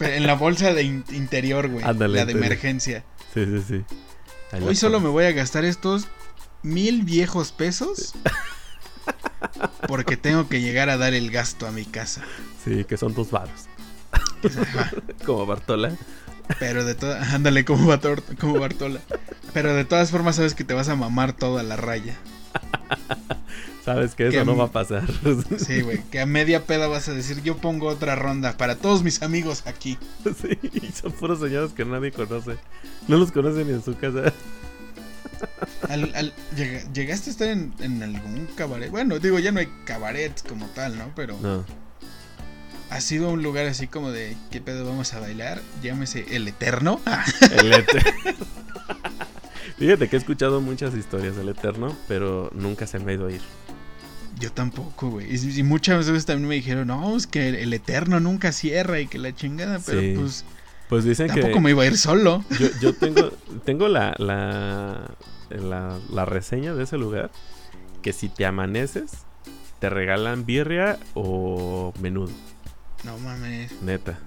En 0.00 0.26
la 0.26 0.34
bolsa 0.34 0.72
de 0.72 0.82
interior, 0.82 1.68
güey. 1.68 1.84
la 1.84 2.24
de 2.24 2.32
emergencia. 2.32 3.04
Sí, 3.34 3.44
sí, 3.44 3.64
sí. 3.66 3.84
Hoy 4.64 4.76
solo 4.76 5.00
me 5.00 5.08
voy 5.08 5.24
a 5.24 5.32
gastar 5.32 5.64
estos 5.64 6.08
mil 6.62 7.02
viejos 7.02 7.52
pesos. 7.52 8.14
Porque 9.88 10.18
tengo 10.18 10.48
que 10.48 10.60
llegar 10.60 10.90
a 10.90 10.98
dar 10.98 11.14
el 11.14 11.30
gasto 11.30 11.66
a 11.66 11.72
mi 11.72 11.84
casa. 11.84 12.22
Sí, 12.62 12.84
que 12.84 12.96
son 12.96 13.14
dos 13.14 13.30
varos. 13.30 13.66
como 15.26 15.46
Bartola. 15.46 15.96
Pero 16.60 16.84
de 16.84 16.94
todas. 16.94 17.32
Ándale, 17.32 17.64
como, 17.64 17.92
como 18.38 18.60
Bartola. 18.60 19.00
Pero 19.52 19.74
de 19.74 19.84
todas 19.84 20.10
formas, 20.10 20.36
sabes 20.36 20.54
que 20.54 20.62
te 20.62 20.74
vas 20.74 20.90
a 20.90 20.94
mamar 20.94 21.32
toda 21.32 21.62
la 21.62 21.76
raya. 21.76 22.16
Sabes 23.84 24.14
que 24.14 24.28
eso 24.28 24.44
no 24.44 24.54
va 24.54 24.64
a 24.64 24.70
pasar. 24.70 25.04
sí, 25.56 25.80
güey. 25.80 26.02
Que 26.10 26.20
a 26.20 26.26
media 26.26 26.66
peda 26.66 26.88
vas 26.88 27.08
a 27.08 27.14
decir, 27.14 27.42
yo 27.42 27.56
pongo 27.56 27.86
otra 27.88 28.16
ronda 28.16 28.54
para 28.58 28.76
todos 28.76 29.02
mis 29.02 29.22
amigos 29.22 29.62
aquí. 29.64 29.96
Sí, 30.42 30.58
y 30.74 30.92
son 30.92 31.12
puros 31.12 31.40
señores 31.40 31.72
que 31.72 31.86
nadie 31.86 32.12
conoce. 32.12 32.58
No 33.06 33.16
los 33.16 33.32
conocen 33.32 33.66
ni 33.66 33.72
en 33.72 33.82
su 33.82 33.96
casa. 33.96 34.34
¿Llegaste 36.94 37.30
a 37.30 37.32
estar 37.32 37.48
en, 37.48 38.02
algún 38.02 38.48
cabaret? 38.56 38.90
Bueno, 38.90 39.18
digo, 39.18 39.38
ya 39.38 39.52
no 39.52 39.60
hay 39.60 39.68
cabarets 39.84 40.42
como 40.42 40.66
tal, 40.66 40.98
¿no? 40.98 41.10
Pero. 41.14 41.38
No. 41.40 41.64
¿Ha 42.90 43.00
sido 43.02 43.30
un 43.30 43.42
lugar 43.42 43.66
así 43.66 43.86
como 43.86 44.10
de 44.10 44.34
qué 44.50 44.60
pedo 44.60 44.86
vamos 44.86 45.12
a 45.12 45.20
bailar? 45.20 45.60
Llámese 45.82 46.24
El 46.30 46.48
Eterno. 46.48 47.00
El 47.50 47.74
Eterno. 47.74 48.46
Fíjate 49.78 50.08
que 50.08 50.16
he 50.16 50.18
escuchado 50.18 50.60
muchas 50.60 50.94
historias 50.94 51.36
del 51.36 51.50
Eterno, 51.50 51.96
pero 52.08 52.50
nunca 52.54 52.86
se 52.86 52.98
me 52.98 53.12
ha 53.12 53.14
ido 53.14 53.26
a 53.26 53.32
ir. 53.32 53.42
Yo 54.40 54.50
tampoco, 54.52 55.10
güey. 55.10 55.28
Y, 55.34 55.62
muchas 55.62 56.06
veces 56.08 56.24
también 56.24 56.48
me 56.48 56.54
dijeron, 56.54 56.88
no, 56.88 57.16
es 57.16 57.26
que 57.26 57.48
el 57.62 57.72
Eterno 57.72 58.20
nunca 58.20 58.52
cierra 58.52 59.00
y 59.00 59.06
que 59.06 59.18
la 59.18 59.34
chingada, 59.34 59.80
pero 59.84 60.20
pues... 60.20 60.44
Pues 60.88 61.04
dicen 61.04 61.26
tampoco 61.26 61.34
que... 61.34 61.42
Tampoco 61.52 61.62
me 61.62 61.70
iba 61.70 61.82
a 61.82 61.86
ir 61.86 61.98
solo. 61.98 62.44
Yo, 62.58 62.68
yo 62.80 62.94
tengo, 62.94 63.30
tengo 63.64 63.88
la, 63.88 64.14
la, 64.18 65.10
la, 65.50 65.98
la 66.10 66.24
reseña 66.24 66.74
de 66.74 66.84
ese 66.84 66.96
lugar, 66.96 67.30
que 68.02 68.12
si 68.12 68.28
te 68.28 68.46
amaneces, 68.46 69.10
te 69.80 69.90
regalan 69.90 70.46
birria 70.46 70.98
o 71.14 71.92
menudo. 72.00 72.32
No 73.04 73.18
mames. 73.18 73.80
Neta. 73.82 74.18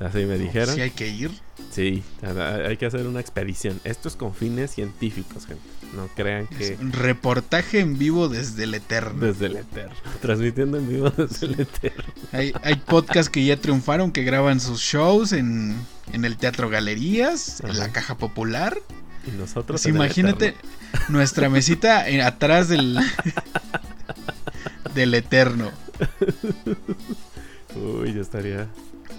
Así 0.00 0.24
me 0.24 0.38
dijeron. 0.38 0.74
Si 0.74 0.80
hay 0.80 0.90
que 0.90 1.08
ir. 1.08 1.30
Sí, 1.70 2.02
hay 2.22 2.76
que 2.76 2.86
hacer 2.86 3.06
una 3.06 3.20
expedición. 3.20 3.80
Esto 3.84 4.08
es 4.08 4.16
con 4.16 4.34
fines 4.34 4.72
científicos, 4.72 5.46
gente. 5.46 5.62
No 5.94 6.08
crean 6.08 6.46
que. 6.48 6.76
Un 6.80 6.92
reportaje 6.92 7.80
en 7.80 7.96
vivo 7.96 8.28
desde 8.28 8.64
el 8.64 8.74
Eterno. 8.74 9.24
Desde 9.24 9.46
el 9.46 9.56
Eterno. 9.56 9.94
Transmitiendo 10.20 10.78
en 10.78 10.88
vivo 10.88 11.10
desde 11.10 11.46
el 11.46 11.60
Eterno. 11.60 12.04
Hay, 12.32 12.52
hay 12.62 12.74
podcasts 12.76 13.30
que 13.30 13.44
ya 13.44 13.56
triunfaron, 13.56 14.10
que 14.10 14.24
graban 14.24 14.58
sus 14.60 14.80
shows 14.80 15.32
en, 15.32 15.76
el 16.12 16.36
Teatro 16.36 16.68
Galerías, 16.68 17.60
en 17.60 17.78
la 17.78 17.90
Caja 17.90 18.16
Popular. 18.16 18.76
Y 19.26 19.30
nosotros. 19.36 19.82
Pues 19.82 19.86
imagínate 19.86 20.54
nuestra 21.08 21.48
mesita 21.48 22.04
atrás 22.26 22.68
del. 22.68 22.98
del 24.94 25.14
Eterno. 25.14 25.70
Uy, 27.76 28.14
ya 28.14 28.20
estaría. 28.20 28.68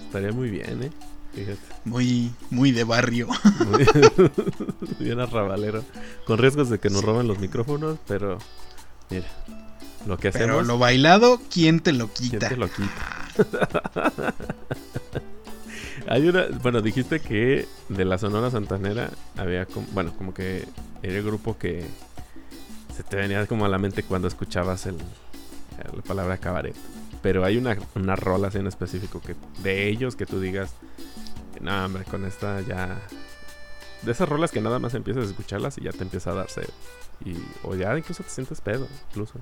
Estaría 0.06 0.32
muy 0.32 0.50
bien, 0.50 0.82
¿eh? 0.84 0.90
Fíjate. 1.34 1.58
Muy, 1.84 2.32
muy 2.50 2.72
de 2.72 2.84
barrio. 2.84 3.28
Muy, 3.70 3.86
bien 4.98 5.20
arrabalero. 5.20 5.84
Con 6.24 6.38
riesgos 6.38 6.70
de 6.70 6.78
que 6.78 6.88
nos 6.88 7.04
roben 7.04 7.28
los 7.28 7.38
micrófonos, 7.38 7.98
pero 8.08 8.38
mira, 9.10 9.26
lo 10.06 10.16
que 10.16 10.28
hacemos. 10.28 10.46
Pero 10.46 10.62
lo 10.62 10.78
bailado, 10.78 11.38
¿quién 11.52 11.80
te 11.80 11.92
lo 11.92 12.10
quita? 12.10 12.38
¿Quién 12.38 12.50
te 12.50 12.56
lo 12.56 12.70
quita? 12.70 13.28
Hay 16.08 16.26
una, 16.26 16.46
bueno, 16.62 16.80
dijiste 16.80 17.20
que 17.20 17.66
de 17.90 18.04
la 18.04 18.16
Sonora 18.16 18.50
Santanera 18.50 19.10
había, 19.36 19.66
como, 19.66 19.86
bueno, 19.92 20.14
como 20.16 20.32
que 20.32 20.66
era 21.02 21.16
el 21.18 21.22
grupo 21.22 21.58
que 21.58 21.84
se 22.96 23.02
te 23.02 23.16
venía 23.16 23.46
como 23.46 23.66
a 23.66 23.68
la 23.68 23.78
mente 23.78 24.02
cuando 24.04 24.26
escuchabas 24.28 24.86
el, 24.86 24.96
la 25.94 26.02
palabra 26.02 26.38
cabaret. 26.38 26.74
Pero 27.22 27.44
hay 27.44 27.56
una, 27.56 27.76
una 27.94 28.16
rola 28.16 28.48
así 28.48 28.58
en 28.58 28.66
específico 28.66 29.20
que 29.20 29.34
de 29.62 29.88
ellos 29.88 30.16
que 30.16 30.26
tú 30.26 30.40
digas, 30.40 30.72
no, 31.60 31.84
hombre, 31.84 32.04
con 32.04 32.24
esta 32.24 32.60
ya. 32.60 33.00
De 34.02 34.12
esas 34.12 34.28
rolas 34.28 34.50
que 34.50 34.60
nada 34.60 34.78
más 34.78 34.94
empiezas 34.94 35.24
a 35.24 35.26
escucharlas 35.26 35.78
y 35.78 35.82
ya 35.82 35.92
te 35.92 36.02
empieza 36.02 36.30
a 36.30 36.34
darse. 36.34 36.62
Y, 37.24 37.34
o 37.62 37.74
ya 37.74 37.96
incluso 37.96 38.22
te 38.22 38.30
sientes 38.30 38.60
pedo, 38.60 38.86
incluso. 39.10 39.34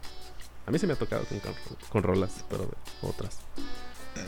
A 0.67 0.71
mí 0.71 0.79
se 0.79 0.87
me 0.87 0.95
ha 0.95 0.97
tocado 0.97 1.25
con, 1.25 1.53
con 1.91 2.03
rolas, 2.03 2.45
pero 2.49 2.65
de 2.65 3.09
otras. 3.09 3.39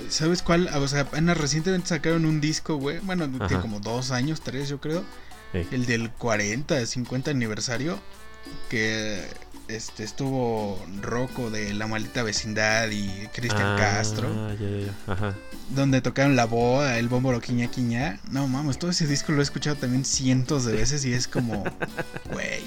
¿Sabes 0.08 0.42
cuál? 0.42 0.68
O 0.74 0.88
sea, 0.88 1.02
apenas 1.02 1.38
recientemente 1.38 1.88
sacaron 1.88 2.26
un 2.26 2.40
disco, 2.40 2.76
güey. 2.76 2.98
Bueno, 3.00 3.28
tiene 3.46 3.62
como 3.62 3.80
dos 3.80 4.10
años, 4.10 4.40
tres, 4.40 4.68
yo 4.68 4.80
creo. 4.80 5.04
El 5.52 5.86
del 5.86 6.10
40, 6.10 6.84
50 6.84 7.30
aniversario. 7.30 7.98
Que 8.68 9.24
este 9.68 10.04
estuvo 10.04 10.78
Rocco 11.00 11.50
de 11.50 11.74
La 11.74 11.86
Maldita 11.86 12.22
Vecindad 12.22 12.88
y 12.90 13.26
Cristian 13.32 13.62
ah, 13.62 13.76
Castro. 13.78 14.28
Ajá. 15.06 15.34
Donde 15.70 16.00
tocaron 16.00 16.36
la 16.36 16.46
boa, 16.46 16.98
el 16.98 17.08
bomboro 17.08 17.40
quiña 17.40 17.68
quiña. 17.68 18.20
No 18.30 18.46
mames, 18.46 18.78
todo 18.78 18.90
ese 18.90 19.06
disco 19.06 19.32
lo 19.32 19.40
he 19.40 19.42
escuchado 19.42 19.76
también 19.76 20.04
cientos 20.04 20.64
de 20.64 20.72
veces 20.74 21.04
y 21.04 21.12
es 21.12 21.28
como, 21.28 21.64
güey. 22.32 22.62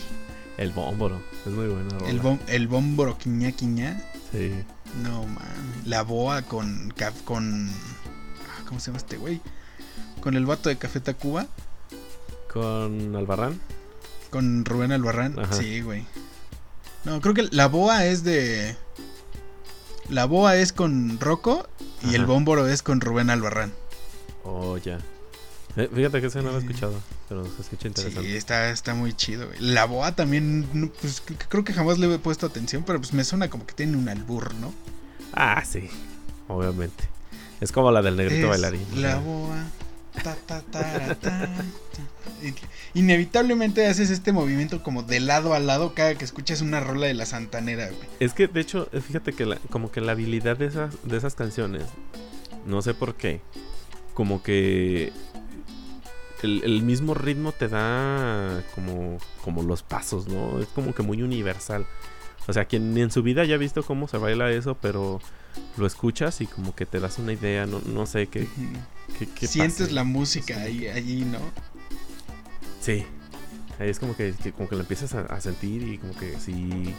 El 0.58 0.72
bómboro, 0.72 1.22
es 1.46 1.54
muy 1.54 1.68
bueno. 1.68 2.06
El, 2.08 2.20
bom, 2.20 2.38
el 2.48 2.68
bómboro 2.68 3.18
quiña 3.18 3.52
quiña. 3.54 4.02
Sí. 4.32 4.54
No 5.04 5.24
mames. 5.24 5.86
La 5.86 6.02
boa 6.04 6.42
con. 6.42 6.94
con 7.24 7.70
ah, 7.70 8.64
¿Cómo 8.68 8.80
se 8.80 8.88
llama 8.88 8.98
este 8.98 9.18
güey? 9.18 9.40
Con 10.20 10.36
el 10.36 10.46
vato 10.46 10.68
de 10.68 10.78
Café 10.78 11.00
Tacuba. 11.00 11.48
Con 12.52 13.16
Albarrán. 13.16 13.60
Con 14.30 14.66
Rubén 14.66 14.92
Albarrán. 14.92 15.36
Sí, 15.52 15.82
güey. 15.82 16.06
No, 17.06 17.22
creo 17.22 17.34
que 17.34 17.48
la 17.52 17.68
boa 17.68 18.06
es 18.06 18.24
de. 18.24 18.76
La 20.10 20.26
boa 20.26 20.56
es 20.56 20.74
con 20.74 21.20
Rocco 21.20 21.68
y 22.04 22.16
el 22.16 22.26
bómboro 22.26 22.68
es 22.68 22.82
con 22.82 23.00
Rubén 23.00 23.30
Albarrán. 23.30 23.74
Oh, 24.44 24.78
ya. 24.78 25.00
Eh, 25.76 25.90
fíjate 25.94 26.20
que 26.20 26.28
ese 26.28 26.42
no 26.42 26.50
lo 26.50 26.58
he 26.58 26.60
escuchado, 26.60 26.94
pero 27.30 27.46
se 27.46 27.62
escucha 27.62 27.88
interesante. 27.88 28.28
Sí, 28.28 28.36
está, 28.36 28.72
está 28.72 28.96
muy 28.96 29.14
chido. 29.14 29.48
La 29.60 29.86
boa 29.86 30.16
también, 30.16 30.92
pues 31.00 31.22
creo 31.48 31.64
que 31.64 31.74
jamás 31.74 32.00
le 32.00 32.14
he 32.14 32.18
puesto 32.20 32.48
atención, 32.48 32.84
pero 32.86 33.00
pues 33.00 33.14
me 33.14 33.24
suena 33.24 33.50
como 33.50 33.66
que 33.68 33.74
tiene 33.74 33.96
un 33.96 34.10
albur, 34.10 34.54
¿no? 34.56 34.74
Ah, 35.34 35.64
sí, 35.64 35.90
obviamente. 36.48 37.08
Es 37.62 37.72
como 37.72 37.92
la 37.92 38.02
del 38.02 38.18
negrito 38.18 38.50
bailarín. 38.50 38.86
La 39.02 39.18
boa. 39.20 39.64
Ta, 40.24 40.36
ta, 40.46 40.62
ta, 40.62 41.50
Inevitablemente 42.94 43.86
haces 43.86 44.10
este 44.10 44.32
movimiento 44.32 44.82
como 44.82 45.04
de 45.04 45.20
lado 45.20 45.54
a 45.54 45.60
lado 45.60 45.94
cada 45.94 46.16
que 46.16 46.26
escuchas 46.26 46.62
una 46.62 46.80
rola 46.80 47.08
de 47.08 47.14
la 47.14 47.26
Santanera. 47.26 47.90
Es 48.20 48.34
que, 48.34 48.48
de 48.48 48.62
hecho, 48.62 48.90
eh, 48.92 49.02
fíjate 49.02 49.34
que 49.34 49.58
como 49.70 49.92
que 49.92 50.02
la 50.02 50.14
habilidad 50.14 50.58
de 50.58 50.66
esas, 50.66 50.96
de 51.04 51.18
esas 51.18 51.36
canciones, 51.36 51.84
no 52.66 52.82
sé 52.82 52.94
por 52.94 53.16
qué, 53.16 53.42
como 54.14 54.42
que 54.42 55.14
el, 56.42 56.82
mismo 56.84 57.14
ritmo 57.14 57.52
te 57.52 57.68
da 57.68 58.64
como, 58.76 59.18
como 59.44 59.64
los 59.64 59.84
pasos, 59.84 60.28
¿no? 60.28 60.60
Es 60.60 60.68
como 60.68 60.94
que 60.94 61.04
muy 61.04 61.22
universal. 61.22 61.86
O 62.48 62.54
sea, 62.54 62.66
quien 62.66 62.98
en 62.98 63.12
su 63.12 63.22
vida 63.22 63.44
haya 63.44 63.58
visto 63.58 63.84
cómo 63.84 64.08
se 64.08 64.18
baila 64.18 64.52
eso, 64.52 64.76
pero 64.76 65.20
lo 65.78 65.86
escuchas 65.86 66.42
y 66.42 66.48
como 66.48 66.76
que 66.76 66.86
te 66.86 67.00
das 67.00 67.20
una 67.20 67.34
idea, 67.34 67.66
no, 67.66 67.82
no 67.86 68.06
sé 68.06 68.28
qué. 68.28 68.48
Sientes 69.42 69.92
la 69.92 70.04
música 70.04 70.62
ahí, 70.62 70.88
allí, 70.88 71.26
¿no? 71.26 71.40
Sí. 72.82 73.06
Ahí 73.80 73.90
es 73.90 74.00
como 74.00 74.16
que, 74.16 74.34
como 74.56 74.68
que 74.68 74.76
lo 74.76 74.82
empiezas 74.82 75.14
a, 75.16 75.40
sentir 75.40 75.84
y 75.84 75.98
como 75.98 76.14
que 76.18 76.38
sí, 76.40 76.94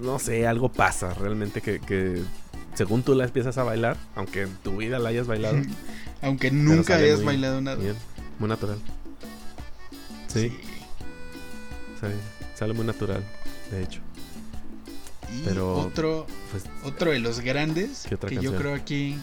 No 0.00 0.18
sé, 0.18 0.46
algo 0.46 0.70
pasa 0.70 1.12
realmente 1.14 1.60
que, 1.60 2.22
según 2.74 3.02
tú 3.02 3.14
la 3.14 3.24
empiezas 3.24 3.58
a 3.58 3.64
bailar, 3.64 3.96
aunque 4.14 4.42
en 4.42 4.54
tu 4.56 4.76
vida 4.76 4.98
la 4.98 5.08
hayas 5.08 5.26
bailado. 5.26 5.58
aunque 6.22 6.50
nunca 6.50 6.96
hayas 6.96 7.24
bailado 7.24 7.60
nada. 7.60 7.78
muy 8.38 8.48
natural. 8.48 8.78
Sí. 10.28 10.52
Sale, 12.54 12.72
muy 12.72 12.86
natural, 12.86 13.24
de 13.70 13.82
hecho. 13.82 14.00
Y 15.34 15.42
Pero, 15.42 15.76
otro, 15.76 16.26
pues, 16.50 16.64
otro 16.84 17.10
de 17.10 17.18
los 17.18 17.40
grandes 17.40 18.06
que 18.28 18.36
yo 18.36 18.54
creo 18.56 18.74
aquí 18.74 19.18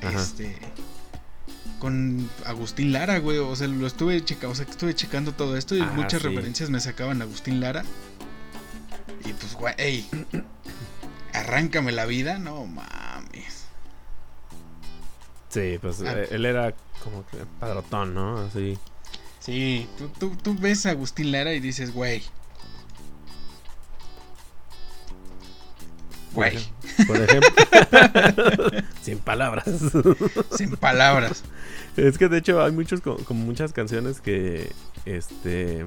este 0.00 0.56
con 1.82 2.30
Agustín 2.46 2.92
Lara, 2.92 3.18
güey. 3.18 3.38
O 3.38 3.56
sea, 3.56 3.66
lo 3.66 3.88
estuve 3.88 4.24
checando, 4.24 4.52
o 4.52 4.54
sea, 4.54 4.64
estuve 4.64 4.94
checando 4.94 5.32
todo 5.32 5.56
esto 5.56 5.74
y 5.74 5.80
ah, 5.80 5.92
muchas 5.96 6.22
referencias 6.22 6.70
me 6.70 6.78
sacaban 6.78 7.20
a 7.20 7.24
Agustín 7.24 7.58
Lara. 7.60 7.82
Y 9.24 9.32
pues, 9.32 9.54
güey, 9.54 9.74
ey, 9.78 10.08
arráncame 11.32 11.90
la 11.90 12.06
vida, 12.06 12.38
no 12.38 12.66
mames. 12.66 13.64
Sí, 15.48 15.78
pues 15.80 16.02
ah. 16.02 16.20
eh, 16.20 16.28
él 16.30 16.46
era 16.46 16.72
como 17.02 17.26
que 17.26 17.38
padrotón, 17.58 18.14
¿no? 18.14 18.38
Así. 18.38 18.78
Sí, 19.40 19.88
tú, 19.98 20.08
tú, 20.20 20.36
tú 20.40 20.54
ves 20.54 20.86
a 20.86 20.90
Agustín 20.90 21.32
Lara 21.32 21.52
y 21.52 21.58
dices, 21.58 21.92
güey. 21.92 22.22
Güey. 26.34 26.58
Por 27.06 27.16
ejemplo. 27.16 27.50
Sin 29.02 29.18
palabras. 29.18 29.68
Sin 30.56 30.76
palabras. 30.76 31.42
Es 31.96 32.18
que 32.18 32.28
de 32.28 32.38
hecho 32.38 32.62
hay 32.62 32.72
muchos 32.72 33.00
como, 33.00 33.18
muchas 33.34 33.72
canciones 33.72 34.20
que 34.20 34.72
este 35.04 35.86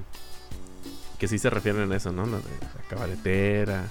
que 1.17 1.27
sí 1.27 1.39
se 1.39 1.49
refieren 1.49 1.91
a 1.91 1.95
eso, 1.95 2.12
¿no? 2.12 2.25
La, 2.25 2.39
cabaretera. 2.89 3.86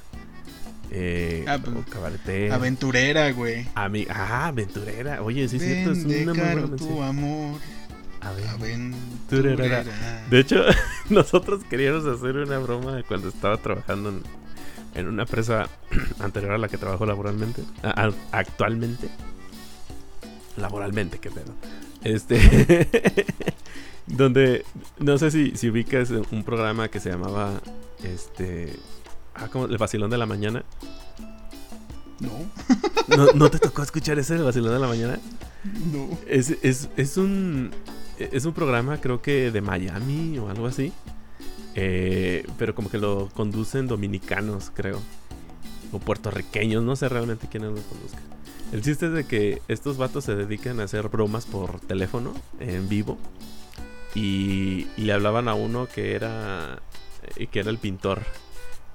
Eh, 0.91 1.45
ah, 1.49 1.59
pues, 1.63 1.87
cabaretera. 1.87 2.55
Aventurera, 2.55 3.33
güey. 3.33 3.67
ah, 3.75 4.47
aventurera. 4.47 5.23
Oye, 5.23 5.49
sí, 5.49 5.59
cierto, 5.59 5.93
es 5.93 6.05
una 6.05 6.35
muy 6.35 6.77
tu 6.77 7.03
amor. 7.03 7.61
Aventurera. 8.21 9.85
De 10.31 10.41
hecho, 10.41 10.65
nosotros 11.11 11.63
queríamos 11.69 12.07
hacer 12.07 12.37
una 12.37 12.59
broma 12.59 13.03
cuando 13.09 13.29
estaba 13.29 13.57
trabajando 13.57 14.11
en, 14.11 14.23
en 14.95 15.09
una 15.09 15.23
empresa 15.23 15.69
anterior 16.21 16.53
a 16.53 16.59
la 16.59 16.69
que 16.69 16.79
trabajo 16.79 17.07
laboralmente. 17.07 17.63
actualmente. 18.33 19.09
Laboralmente, 20.57 21.19
qué 21.19 21.31
pedo. 21.31 21.53
Este. 22.03 22.89
donde. 24.07 24.65
No 24.99 25.19
sé 25.19 25.31
si, 25.31 25.57
si 25.57 25.69
ubicas 25.69 26.11
un 26.31 26.45
programa 26.45 26.89
que 26.89 27.01
se 27.01 27.11
llamaba. 27.11 27.61
Este. 28.03 28.77
Ah, 29.35 29.49
como 29.49 29.67
el 29.67 29.79
vacilón 29.79 30.11
de 30.11 30.19
la 30.19 30.27
mañana. 30.27 30.65
No. 32.21 32.31
¿No, 33.17 33.33
¿No 33.35 33.51
te 33.51 33.59
tocó 33.59 33.83
escuchar 33.83 34.19
ese, 34.19 34.37
el 34.37 34.45
vacilón 34.45 34.73
de 34.73 34.79
la 34.79 34.87
mañana? 34.87 35.19
No. 35.93 36.09
Es, 36.29 36.55
es, 36.63 36.89
es 36.97 37.17
un. 37.17 37.71
Es 38.19 38.45
un 38.45 38.53
programa, 38.53 39.01
creo 39.01 39.21
que 39.21 39.51
de 39.51 39.61
Miami 39.61 40.39
o 40.39 40.49
algo 40.49 40.67
así. 40.67 40.93
Eh, 41.75 42.47
pero 42.59 42.75
como 42.75 42.91
que 42.91 42.99
lo 42.99 43.29
conducen 43.35 43.87
dominicanos, 43.87 44.71
creo. 44.75 45.01
O 45.93 45.99
puertorriqueños, 45.99 46.83
no 46.83 46.97
sé 46.97 47.09
realmente 47.09 47.49
quiénes 47.49 47.71
lo 47.71 47.83
conduzcan. 47.83 48.23
El 48.73 48.83
chiste 48.83 49.07
es 49.07 49.13
de 49.13 49.25
que 49.25 49.63
estos 49.69 49.97
vatos 49.97 50.25
se 50.25 50.35
dedican 50.35 50.81
a 50.81 50.85
hacer 50.85 51.09
bromas 51.09 51.47
por 51.47 51.81
teléfono, 51.81 52.35
en 52.59 52.89
vivo. 52.89 53.19
Y, 54.15 54.87
le 54.97 55.13
hablaban 55.13 55.49
a 55.49 55.55
uno 55.55 55.87
que 55.87 56.15
era, 56.15 56.81
eh, 57.37 57.47
que 57.47 57.61
era 57.61 57.71
el 57.71 57.79
pintor. 57.79 58.23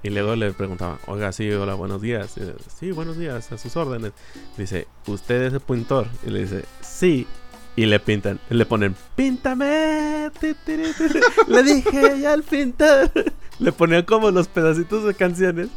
Y 0.02 0.08
luego 0.10 0.34
le 0.34 0.52
preguntaban, 0.52 0.98
oiga, 1.06 1.30
sí, 1.32 1.50
hola, 1.50 1.74
buenos 1.74 2.00
días. 2.00 2.34
sí, 2.78 2.90
buenos 2.90 3.18
días, 3.18 3.52
a 3.52 3.58
sus 3.58 3.76
órdenes. 3.76 4.12
Dice, 4.56 4.86
¿usted 5.06 5.42
es 5.42 5.52
el 5.52 5.60
pintor? 5.60 6.08
Y 6.26 6.30
le 6.30 6.40
dice, 6.40 6.64
sí. 6.80 7.26
Y 7.76 7.86
le 7.86 8.00
pintan, 8.00 8.40
le 8.50 8.66
ponen, 8.66 8.94
píntame. 9.14 10.30
le 11.48 11.62
dije 11.62 12.20
ya 12.20 12.32
al 12.32 12.42
pintar. 12.42 13.10
Le 13.58 13.72
ponían 13.72 14.04
como 14.04 14.30
los 14.30 14.48
pedacitos 14.48 15.04
de 15.04 15.12
canciones. 15.12 15.68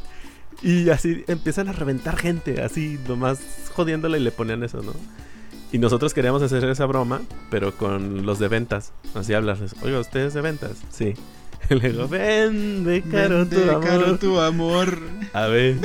Y 0.62 0.90
así 0.90 1.26
empiezan 1.28 1.68
a 1.68 1.74
reventar 1.74 2.16
gente, 2.16 2.62
así 2.62 2.98
nomás 3.10 3.42
jodiéndola 3.74 4.18
y 4.18 4.22
le 4.22 4.32
ponían 4.32 4.64
eso, 4.64 4.82
¿no? 4.82 4.94
Y 5.74 5.80
nosotros 5.80 6.14
queríamos 6.14 6.42
hacer 6.42 6.64
esa 6.64 6.86
broma, 6.86 7.22
pero 7.50 7.76
con 7.76 8.26
los 8.26 8.40
de 8.40 8.48
ventas. 8.48 8.94
Así 9.16 9.34
hablarles, 9.34 9.76
oiga, 9.82 10.00
¿ustedes 10.00 10.34
de 10.34 10.40
ventas? 10.40 10.78
Sí. 10.90 11.16
Le 11.70 11.90
digo, 11.90 12.08
vende 12.08 13.02
caro, 13.02 13.46
tu, 13.48 13.60
amor. 13.70 13.84
caro 13.84 14.18
tu 14.18 14.40
amor. 14.40 15.00
A 15.34 15.48
ver. 15.48 15.76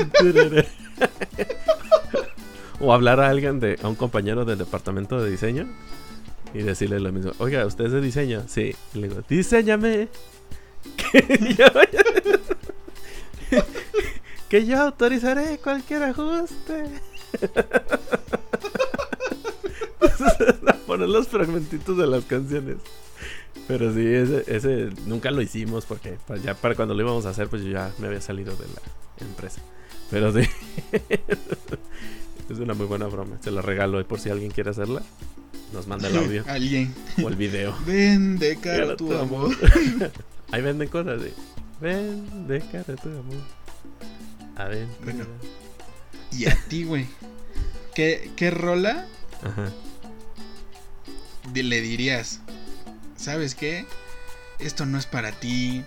o 2.79 2.93
hablar 2.93 3.19
a 3.19 3.29
alguien, 3.31 3.59
de, 3.59 3.79
a 3.83 3.89
un 3.89 3.97
compañero 3.97 4.45
del 4.45 4.59
departamento 4.59 5.21
de 5.21 5.31
diseño 5.31 5.67
y 6.55 6.59
decirle 6.59 7.01
lo 7.01 7.13
mismo. 7.13 7.33
Oiga, 7.39 7.67
¿usted 7.67 7.87
es 7.87 7.93
de 7.93 8.01
diseño? 8.01 8.45
Sí. 8.49 8.75
Le 8.95 9.09
digo, 9.09 9.23
diseñame. 9.29 10.09
Que 10.97 11.55
yo, 11.57 11.67
que 14.49 14.67
yo 14.67 14.81
autorizaré 14.81 15.59
cualquier 15.59 16.05
ajuste. 16.05 16.85
poner 20.87 21.09
los 21.09 21.29
fragmentitos 21.29 21.97
de 21.97 22.07
las 22.07 22.25
canciones. 22.25 22.77
Pero 23.67 23.93
sí, 23.93 24.07
ese, 24.07 24.45
ese 24.47 24.91
nunca 25.07 25.31
lo 25.31 25.43
hicimos 25.43 25.85
porque 25.85 26.17
pues, 26.27 26.43
ya 26.43 26.55
para 26.55 26.75
cuando 26.75 26.95
lo 26.95 27.03
íbamos 27.03 27.27
a 27.27 27.31
hacer, 27.31 27.49
pues 27.49 27.63
yo 27.63 27.71
ya 27.71 27.93
me 27.99 28.07
había 28.07 28.21
salido 28.21 28.55
de 28.57 28.67
la 28.67 29.27
empresa. 29.27 29.61
Pero 30.11 30.33
sí, 30.33 30.49
es 32.53 32.59
una 32.59 32.75
muy 32.75 32.87
buena 32.87 33.07
broma. 33.07 33.39
Se 33.43 33.51
la 33.51 33.63
regalo 33.63 34.01
y 34.01 34.05
por 34.05 34.21
si 34.21 34.31
alguien 34.31 34.51
quiere 34.51 34.71
hacerla, 34.71 35.03
nos 35.73 35.87
manda 35.87 36.09
el 36.09 36.17
audio. 36.17 36.45
Alguien. 36.49 36.95
O 37.23 37.29
el 37.29 37.37
video. 37.37 37.77
Vende 37.87 38.57
cara 38.57 38.97
tu 38.97 39.15
amor. 39.15 39.55
Ahí 40.51 40.63
venden 40.63 40.89
cosas 40.89 41.21
de. 41.21 41.33
Vende 41.81 42.61
cara 42.73 42.97
tu 42.97 43.09
amor. 43.09 43.43
A 44.57 44.65
ver. 44.65 44.87
Bueno. 45.05 45.25
Y 46.33 46.47
a 46.47 46.57
ti, 46.69 46.85
güey. 46.85 47.07
¿Qué, 47.95 48.31
¿Qué 48.37 48.51
rola 48.51 49.07
Ajá. 49.43 49.73
le 51.55 51.81
dirías? 51.81 52.41
¿Sabes 53.17 53.55
qué? 53.55 53.87
Esto 54.59 54.87
no 54.87 54.99
es 54.99 55.07
para 55.07 55.33
ti. 55.33 55.85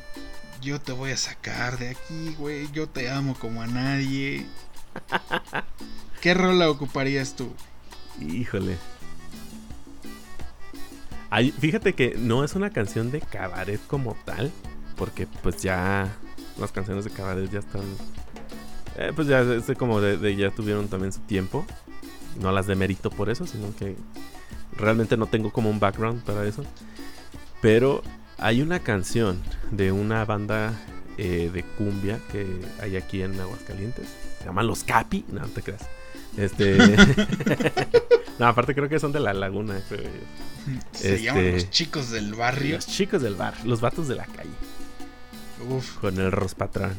Yo 0.61 0.79
te 0.79 0.91
voy 0.91 1.11
a 1.11 1.17
sacar 1.17 1.79
de 1.79 1.89
aquí, 1.89 2.35
güey. 2.37 2.71
Yo 2.71 2.87
te 2.87 3.09
amo 3.09 3.33
como 3.33 3.61
a 3.61 3.67
nadie. 3.67 4.45
¿Qué 6.21 6.35
rola 6.35 6.69
ocuparías 6.69 7.35
tú? 7.35 7.51
Híjole. 8.19 8.77
fíjate 11.59 11.93
que 11.93 12.15
no 12.15 12.43
es 12.43 12.53
una 12.53 12.69
canción 12.69 13.09
de 13.09 13.21
cabaret 13.21 13.81
como 13.87 14.15
tal, 14.23 14.51
porque 14.97 15.27
pues 15.41 15.63
ya 15.63 16.15
las 16.59 16.71
canciones 16.71 17.05
de 17.05 17.11
cabaret 17.11 17.49
ya 17.49 17.59
están... 17.59 17.81
Eh, 18.97 19.11
pues 19.15 19.27
ya 19.27 19.43
como 19.75 19.99
de, 19.99 20.35
ya 20.35 20.51
tuvieron 20.51 20.89
también 20.89 21.11
su 21.11 21.21
tiempo. 21.21 21.65
No 22.39 22.51
las 22.51 22.67
de 22.67 22.75
mérito 22.75 23.09
por 23.09 23.31
eso, 23.31 23.47
sino 23.47 23.75
que 23.75 23.95
realmente 24.77 25.17
no 25.17 25.25
tengo 25.25 25.51
como 25.51 25.71
un 25.71 25.79
background 25.79 26.21
para 26.21 26.45
eso. 26.45 26.63
Pero 27.61 28.03
hay 28.37 28.61
una 28.61 28.79
canción 28.79 29.41
de 29.71 29.91
una 29.91 30.23
banda 30.25 30.79
eh, 31.17 31.49
de 31.51 31.63
cumbia 31.63 32.19
que 32.31 32.47
hay 32.79 32.95
aquí 32.95 33.23
en 33.23 33.39
Aguascalientes. 33.39 34.07
Se 34.37 34.45
llaman 34.45 34.67
Los 34.67 34.83
Capi. 34.83 35.25
No, 35.29 35.41
no 35.41 35.47
te 35.47 35.63
creas. 35.63 35.87
Este. 36.37 36.77
no, 38.39 38.47
aparte 38.47 38.73
creo 38.73 38.89
que 38.89 38.99
son 38.99 39.11
de 39.11 39.19
la 39.19 39.33
laguna, 39.33 39.81
Se 40.93 41.21
llaman 41.21 41.45
este, 41.45 41.53
los 41.53 41.69
chicos 41.69 42.11
del 42.11 42.33
barrio. 42.33 42.75
Los 42.75 42.87
chicos 42.87 43.21
del 43.21 43.35
bar, 43.35 43.53
los 43.65 43.81
vatos 43.81 44.07
de 44.07 44.15
la 44.15 44.25
calle. 44.25 44.49
Uf. 45.69 45.97
Con 45.97 46.19
el 46.19 46.31
Rospatrón. 46.31 46.97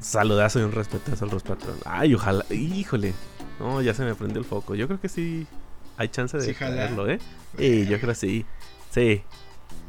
Saludazo 0.00 0.60
y 0.60 0.62
un 0.62 0.72
respetazo 0.72 1.24
al 1.24 1.30
Rospatrón. 1.30 1.76
Ay, 1.84 2.14
ojalá. 2.14 2.44
Híjole. 2.50 3.14
No, 3.58 3.80
ya 3.80 3.94
se 3.94 4.04
me 4.04 4.14
prendió 4.14 4.38
el 4.38 4.44
foco. 4.44 4.74
Yo 4.74 4.86
creo 4.86 5.00
que 5.00 5.08
sí 5.08 5.46
hay 5.96 6.08
chance 6.08 6.36
de 6.36 6.44
sí, 6.44 6.54
¿eh? 6.60 7.18
Y 7.58 7.86
yo 7.86 7.98
creo 7.98 8.10
que 8.10 8.14
sí. 8.14 8.44
Sí. 8.90 9.22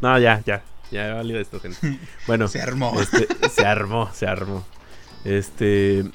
No, 0.01 0.17
ya, 0.19 0.41
ya. 0.45 0.63
Ya 0.89 1.09
he 1.09 1.13
valido 1.13 1.39
esto, 1.39 1.59
gente. 1.59 1.99
Bueno. 2.27 2.47
se 2.47 2.61
armó. 2.61 2.99
Este, 2.99 3.27
se 3.49 3.65
armó, 3.65 4.09
se 4.13 4.25
armó. 4.25 4.65
Este. 5.25 6.05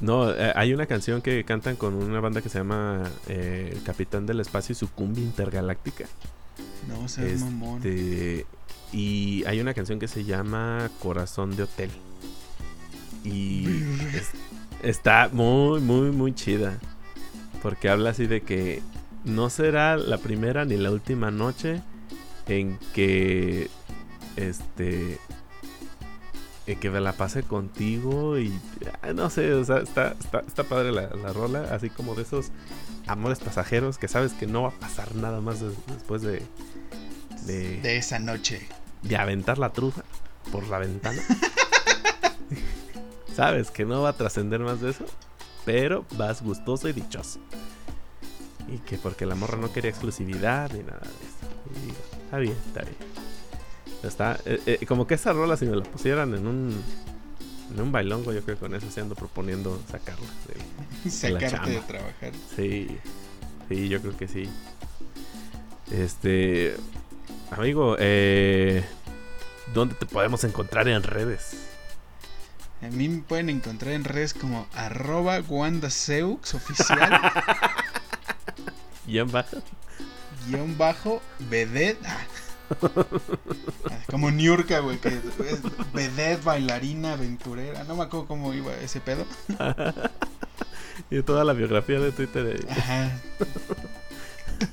No, 0.00 0.30
eh, 0.30 0.52
hay 0.56 0.72
una 0.72 0.86
canción 0.86 1.20
que 1.20 1.44
cantan 1.44 1.76
con 1.76 1.94
una 1.94 2.20
banda 2.20 2.40
que 2.40 2.48
se 2.48 2.58
llama 2.58 3.10
eh, 3.28 3.70
El 3.72 3.82
Capitán 3.82 4.26
del 4.26 4.40
Espacio 4.40 4.72
y 4.72 4.76
su 4.76 4.90
cumbia 4.90 5.22
intergaláctica. 5.22 6.06
No, 6.88 7.06
se 7.08 7.32
este, 7.32 7.44
mamón. 7.44 7.82
Y 8.92 9.44
hay 9.44 9.60
una 9.60 9.74
canción 9.74 9.98
que 9.98 10.08
se 10.08 10.24
llama 10.24 10.90
Corazón 11.00 11.54
de 11.54 11.64
Hotel. 11.64 11.90
Y 13.24 13.66
está 14.82 15.28
muy, 15.32 15.80
muy, 15.80 16.10
muy 16.10 16.34
chida. 16.34 16.78
Porque 17.62 17.90
habla 17.90 18.10
así 18.10 18.26
de 18.26 18.40
que 18.40 18.82
no 19.24 19.50
será 19.50 19.96
la 19.96 20.18
primera 20.18 20.64
ni 20.64 20.76
la 20.76 20.90
última 20.90 21.30
noche 21.30 21.82
en 22.46 22.78
que 22.94 23.68
este 24.36 25.18
que 26.76 26.90
me 26.90 27.00
la 27.00 27.12
pase 27.12 27.42
contigo 27.42 28.38
y 28.38 28.52
ah, 29.02 29.12
no 29.12 29.30
sé, 29.30 29.52
o 29.54 29.64
sea, 29.64 29.78
está, 29.78 30.14
está, 30.46 30.64
padre 30.64 30.92
la, 30.92 31.08
rola, 31.32 31.68
así 31.72 31.90
como 31.90 32.14
de 32.14 32.22
esos 32.22 32.50
amores 33.06 33.40
pasajeros 33.40 33.98
que 33.98 34.08
sabes 34.08 34.32
que 34.32 34.46
no 34.46 34.62
va 34.62 34.68
a 34.68 34.78
pasar 34.78 35.14
nada 35.14 35.40
más 35.40 35.60
después 35.60 36.22
de, 36.22 36.42
de, 37.46 37.96
esa 37.96 38.18
noche. 38.18 38.68
De 39.02 39.16
aventar 39.16 39.58
la 39.58 39.72
truza 39.72 40.04
por 40.52 40.68
la 40.68 40.78
ventana. 40.78 41.22
sabes 43.34 43.70
que 43.70 43.84
no 43.84 44.02
va 44.02 44.10
a 44.10 44.16
trascender 44.16 44.60
más 44.60 44.80
de 44.80 44.90
eso, 44.90 45.06
pero 45.64 46.04
vas 46.16 46.42
gustoso 46.42 46.88
y 46.88 46.92
dichoso. 46.92 47.40
Y 48.68 48.78
que 48.78 48.98
porque 48.98 49.26
la 49.26 49.34
morra 49.34 49.58
no 49.58 49.72
quería 49.72 49.90
exclusividad 49.90 50.70
ni 50.72 50.82
nada 50.82 51.00
de 51.00 51.06
eso. 51.06 51.86
Y 51.86 52.22
está 52.24 52.38
bien, 52.38 52.56
está 52.66 52.82
bien. 52.82 53.19
Está, 54.02 54.38
eh, 54.44 54.60
eh, 54.66 54.86
como 54.86 55.06
que 55.06 55.14
esa 55.14 55.32
rola 55.32 55.56
si 55.56 55.66
me 55.66 55.76
la 55.76 55.82
pusieran 55.82 56.34
en 56.34 56.46
un 56.46 56.82
en 57.72 57.80
un 57.80 57.92
bailongo, 57.92 58.32
yo 58.32 58.42
creo 58.42 58.56
que 58.56 58.60
con 58.60 58.74
eso 58.74 58.90
se 58.90 59.00
ando 59.00 59.14
proponiendo 59.14 59.80
sacarla 59.90 60.26
de, 61.04 61.10
Sacarte 61.10 61.70
de, 61.70 61.80
trabajar. 61.80 62.32
Sí, 62.56 62.98
sí, 63.68 63.88
yo 63.88 64.00
creo 64.00 64.16
que 64.16 64.28
sí. 64.28 64.48
Este, 65.90 66.76
amigo, 67.50 67.96
eh, 67.98 68.84
¿dónde 69.74 69.94
te 69.94 70.06
podemos 70.06 70.42
encontrar 70.44 70.88
en 70.88 71.02
redes? 71.02 71.66
A 72.82 72.88
mí 72.88 73.08
me 73.08 73.22
pueden 73.22 73.50
encontrar 73.50 73.92
en 73.92 74.04
redes 74.04 74.32
como 74.34 74.66
arroba 74.74 75.38
oficial. 75.38 77.20
Guión 79.06 79.30
bajo. 79.30 79.58
Guión 80.46 80.78
bajo, 80.78 81.20
vedet. 81.50 81.98
Como 84.10 84.30
Niurka, 84.30 84.80
güey, 84.80 84.98
que 84.98 85.08
es 85.08 85.62
vedette, 85.92 86.44
bailarina, 86.44 87.14
aventurera. 87.14 87.84
No 87.84 87.96
me 87.96 88.04
acuerdo 88.04 88.26
cómo 88.26 88.52
iba 88.54 88.74
ese 88.76 89.00
pedo. 89.00 89.26
y 91.10 91.22
toda 91.22 91.44
la 91.44 91.52
biografía 91.52 92.00
de 92.00 92.12
Twitter. 92.12 92.66
Ajá. 92.70 93.10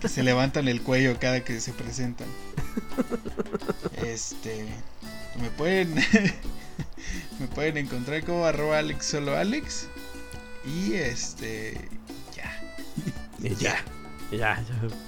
Que 0.01 0.09
se 0.09 0.23
levantan 0.23 0.67
el 0.67 0.81
cuello 0.81 1.17
cada 1.19 1.43
que 1.43 1.59
se 1.59 1.71
presentan. 1.73 2.27
Este. 4.03 4.67
Me 5.39 5.49
pueden. 5.51 5.95
me 7.39 7.47
pueden 7.47 7.77
encontrar 7.77 8.23
como 8.23 8.45
arroba 8.45 8.79
Alex 8.79 9.05
solo 9.05 9.35
Alex. 9.37 9.87
Y 10.65 10.93
este. 10.93 11.89
Ya. 12.35 12.61
Y 13.39 13.55
ya. 13.55 13.83
Ya, 14.31 14.61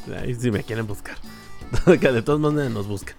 ya. 0.08 0.20
Ahí 0.22 0.34
si 0.34 0.50
me 0.50 0.64
quieren 0.64 0.88
buscar. 0.88 1.18
de 1.86 2.22
todos 2.22 2.40
modos 2.40 2.72
nos 2.72 2.88
busca. 2.88 3.14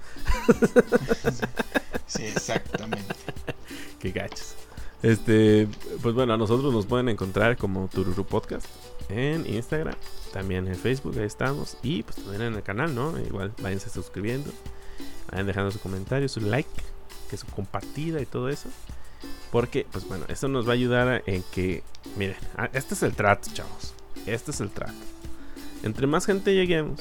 sí, 2.06 2.24
exactamente. 2.24 3.14
Qué 3.98 4.10
gachos. 4.10 4.54
Este, 5.02 5.66
pues 6.02 6.14
bueno, 6.14 6.34
a 6.34 6.36
nosotros 6.36 6.72
nos 6.72 6.86
pueden 6.86 7.08
encontrar 7.08 7.56
como 7.56 7.88
Tururu 7.88 8.24
Podcast 8.24 8.66
en 9.08 9.46
Instagram, 9.46 9.94
también 10.32 10.68
en 10.68 10.76
Facebook, 10.76 11.18
ahí 11.18 11.24
estamos. 11.24 11.76
Y 11.82 12.02
pues 12.02 12.16
también 12.16 12.42
en 12.42 12.54
el 12.54 12.62
canal, 12.62 12.94
¿no? 12.94 13.18
Igual 13.18 13.52
váyanse 13.62 13.88
suscribiendo, 13.88 14.50
vayan 15.30 15.46
dejando 15.46 15.70
su 15.70 15.80
comentario, 15.80 16.28
su 16.28 16.40
like, 16.40 16.68
que 17.30 17.36
su 17.36 17.46
compartida 17.46 18.20
y 18.20 18.26
todo 18.26 18.48
eso. 18.48 18.68
Porque, 19.50 19.86
pues 19.90 20.06
bueno, 20.06 20.24
esto 20.28 20.48
nos 20.48 20.66
va 20.66 20.72
a 20.72 20.74
ayudar 20.74 21.22
en 21.26 21.42
que, 21.50 21.82
miren, 22.16 22.36
ah, 22.56 22.70
este 22.72 22.94
es 22.94 23.02
el 23.02 23.14
trato, 23.14 23.50
chavos. 23.52 23.94
Este 24.26 24.50
es 24.50 24.60
el 24.60 24.70
trato. 24.70 24.92
Entre 25.82 26.06
más 26.06 26.26
gente 26.26 26.54
lleguemos, 26.54 27.00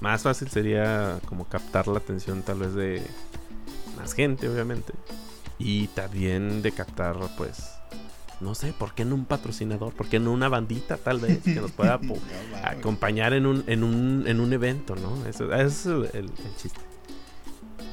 más 0.00 0.22
fácil 0.22 0.48
sería 0.48 1.18
como 1.26 1.46
captar 1.46 1.88
la 1.88 1.98
atención 1.98 2.42
tal 2.42 2.58
vez 2.58 2.74
de 2.74 3.02
más 3.96 4.12
gente, 4.12 4.48
obviamente. 4.48 4.92
Y 5.58 5.88
también 5.88 6.60
de 6.60 6.72
captar, 6.72 7.16
pues, 7.36 7.72
no 8.40 8.54
sé, 8.54 8.74
¿por 8.74 8.94
qué 8.94 9.04
no 9.04 9.14
un 9.14 9.24
patrocinador? 9.24 9.94
¿Por 9.94 10.08
qué 10.08 10.20
no 10.20 10.32
una 10.32 10.48
bandita 10.48 10.98
tal 10.98 11.18
vez 11.18 11.42
que 11.42 11.54
nos 11.54 11.70
pueda 11.70 11.98
acompañar 12.62 13.32
en 13.32 13.46
un, 13.46 13.64
en, 13.66 13.82
un, 13.82 14.24
en 14.26 14.40
un 14.40 14.52
evento, 14.52 14.94
¿no? 14.96 15.24
Eso, 15.26 15.52
es 15.54 15.86
el, 15.86 16.30
chiste. 16.56 16.80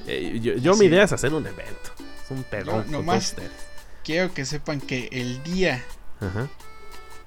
Eh, 0.08 0.39
yo, 0.62 0.76
mi 0.76 0.86
idea 0.86 1.04
es 1.04 1.13
hacer 1.13 1.34
un 1.34 1.48
evento. 1.48 1.92
Es 2.24 2.32
un 2.32 2.44
pedón. 2.44 2.92
No, 2.92 3.02
más 3.02 3.36
quiero 4.04 4.34
que 4.34 4.46
sepan 4.46 4.82
que 4.82 5.08
el 5.12 5.42
día 5.44 5.82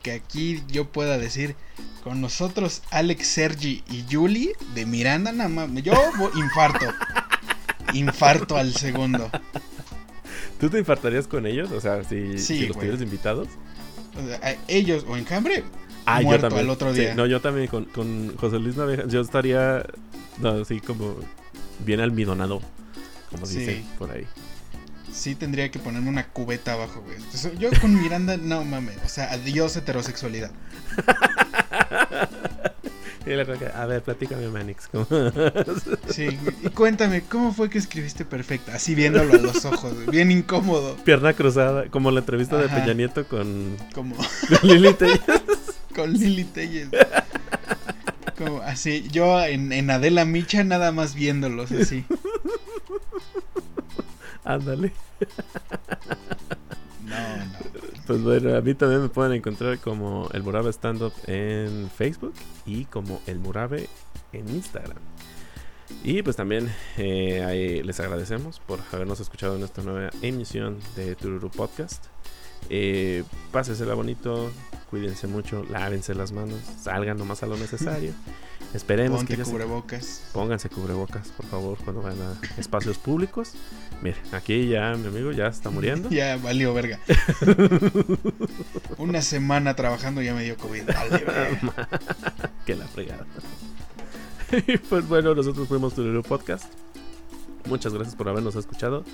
que 0.07 0.12
aquí 0.12 0.62
yo 0.69 0.85
pueda 0.85 1.19
decir 1.19 1.57
con 2.05 2.21
nosotros 2.21 2.83
Alex, 2.92 3.27
Sergi 3.27 3.83
y 3.90 4.05
Julie 4.09 4.53
de 4.73 4.87
Miranda, 4.87 5.33
nada 5.33 5.49
más. 5.49 5.69
Yo 5.83 5.95
infarto. 6.37 6.87
infarto 7.92 8.57
al 8.57 8.73
segundo. 8.73 9.29
¿Tú 10.61 10.71
te 10.71 10.79
infartarías 10.79 11.27
con 11.27 11.45
ellos? 11.45 11.73
O 11.73 11.81
sea, 11.81 12.05
si, 12.05 12.35
los 12.69 12.79
tuvieras 12.79 13.02
invitados. 13.02 13.48
ellos 14.69 15.04
o 15.09 15.17
Enjambre. 15.17 15.65
Ah, 16.04 16.21
muerto 16.21 16.46
yo 16.46 16.50
también. 16.50 16.67
al 16.67 16.71
otro 16.71 16.92
día. 16.92 17.15
no, 17.17 17.27
yo 17.27 17.40
también 17.40 17.67
con, 17.67 17.87
con 17.87 18.37
José 18.37 18.61
Luis 18.61 18.77
Naveja. 18.77 19.09
Yo 19.09 19.21
estaría 19.21 19.85
así 20.63 20.79
como 20.79 21.17
bien 21.85 21.98
almidonado. 21.98 22.63
Como 23.33 23.44
dicen 23.44 23.85
por 23.98 24.13
ahí 24.13 24.25
sí 25.17 25.35
tendría 25.35 25.71
que 25.71 25.79
ponerme 25.79 26.08
una 26.08 26.29
cubeta 26.29 26.75
abajo, 26.75 27.02
güey. 27.02 27.19
yo 27.58 27.71
con 27.81 28.00
Miranda, 28.00 28.37
no 28.37 28.64
mames. 28.64 28.96
O 29.04 29.08
sea, 29.08 29.33
adiós 29.33 29.77
heterosexualidad. 29.77 30.50
A 33.75 33.87
ver, 33.87 34.02
platícame, 34.02 34.48
Manix. 34.48 34.88
Sí, 36.10 36.38
y 36.62 36.69
cuéntame, 36.69 37.23
¿cómo 37.23 37.52
fue 37.52 37.69
que 37.69 37.79
escribiste 37.79 38.25
perfecta? 38.25 38.77
Así 38.77 38.94
viéndolo 38.94 39.35
a 39.35 39.38
los 39.38 39.64
ojos, 39.64 40.06
bien 40.06 40.31
incómodo. 40.31 40.94
Pierna 41.04 41.33
cruzada, 41.33 41.87
como 41.90 42.12
la 42.12 42.21
entrevista 42.21 42.56
de 42.56 42.69
Peña 42.69 42.94
Nieto 42.94 43.27
con, 43.27 43.77
como... 43.92 44.14
con 44.14 44.69
Lili 44.69 44.94
Telles. 44.94 45.21
con 45.94 46.12
Lili 46.12 46.44
Telles. 46.44 46.88
Como 48.38 48.60
así, 48.60 49.08
yo 49.10 49.42
en, 49.44 49.73
en 49.73 49.90
Adela 49.90 50.25
Micha 50.25 50.62
nada 50.62 50.92
más 50.92 51.14
viéndolos 51.14 51.73
así. 51.73 52.04
Ándale. 54.44 54.92
Pues 58.06 58.23
bueno, 58.23 58.54
a 58.56 58.60
mí 58.60 58.75
también 58.75 59.02
me 59.02 59.08
pueden 59.08 59.33
encontrar 59.33 59.79
como 59.79 60.29
el 60.33 60.44
Murabe 60.44 60.71
Stand 60.71 61.02
Up 61.02 61.12
en 61.27 61.90
Facebook 61.90 62.35
y 62.64 62.85
como 62.85 63.21
el 63.27 63.40
Murabe 63.40 63.88
en 64.33 64.48
Instagram. 64.48 64.98
Y 66.04 66.23
pues 66.23 66.37
también 66.37 66.73
eh, 66.98 67.83
les 67.85 67.98
agradecemos 67.98 68.60
por 68.60 68.79
habernos 68.92 69.19
escuchado 69.19 69.56
en 69.56 69.64
esta 69.64 69.83
nueva 69.83 70.10
emisión 70.23 70.79
de 70.94 71.17
Tururu 71.17 71.50
Podcast. 71.50 72.06
Eh, 72.69 73.25
pásesela 73.52 73.94
bonito, 73.94 74.50
cuídense 74.90 75.27
mucho, 75.27 75.65
lávense 75.71 76.15
las 76.15 76.33
manos, 76.33 76.59
salgan 76.81 77.19
nomás 77.19 77.42
a 77.42 77.46
lo 77.46 77.57
necesario. 77.57 78.13
Esperemos 78.75 79.21
Ponte 79.21 79.37
que 79.37 79.42
cubrebocas. 79.42 80.23
pónganse 80.33 80.69
cubrebocas, 80.69 81.29
por 81.29 81.46
favor, 81.46 81.79
cuando 81.85 82.02
vayan 82.02 82.21
a 82.21 82.61
espacios 82.61 82.98
públicos. 82.98 83.52
Mire, 84.02 84.17
aquí 84.33 84.69
ya 84.69 84.94
mi 84.96 85.07
amigo 85.07 85.33
ya 85.33 85.46
está 85.46 85.71
muriendo. 85.71 86.09
ya 86.11 86.37
valió 86.37 86.75
verga. 86.75 86.98
Una 88.98 89.23
semana 89.23 89.75
trabajando 89.77 90.21
ya 90.21 90.35
me 90.35 90.44
dio 90.44 90.57
COVID. 90.57 90.83
que 92.67 92.75
la 92.75 92.87
fregada. 92.87 93.25
y 94.52 94.77
pues 94.79 95.09
bueno, 95.09 95.35
nosotros 95.35 95.69
fuimos 95.69 95.94
tu 95.94 96.23
Podcast. 96.23 96.67
Muchas 97.67 97.94
gracias 97.94 98.15
por 98.15 98.29
habernos 98.29 98.57
escuchado. 98.57 99.04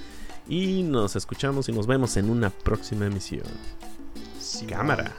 Y 0.48 0.82
nos 0.82 1.16
escuchamos 1.16 1.68
y 1.68 1.72
nos 1.72 1.86
vemos 1.86 2.16
en 2.16 2.30
una 2.30 2.50
próxima 2.50 3.06
emisión. 3.06 3.46
Cámara. 4.68 5.12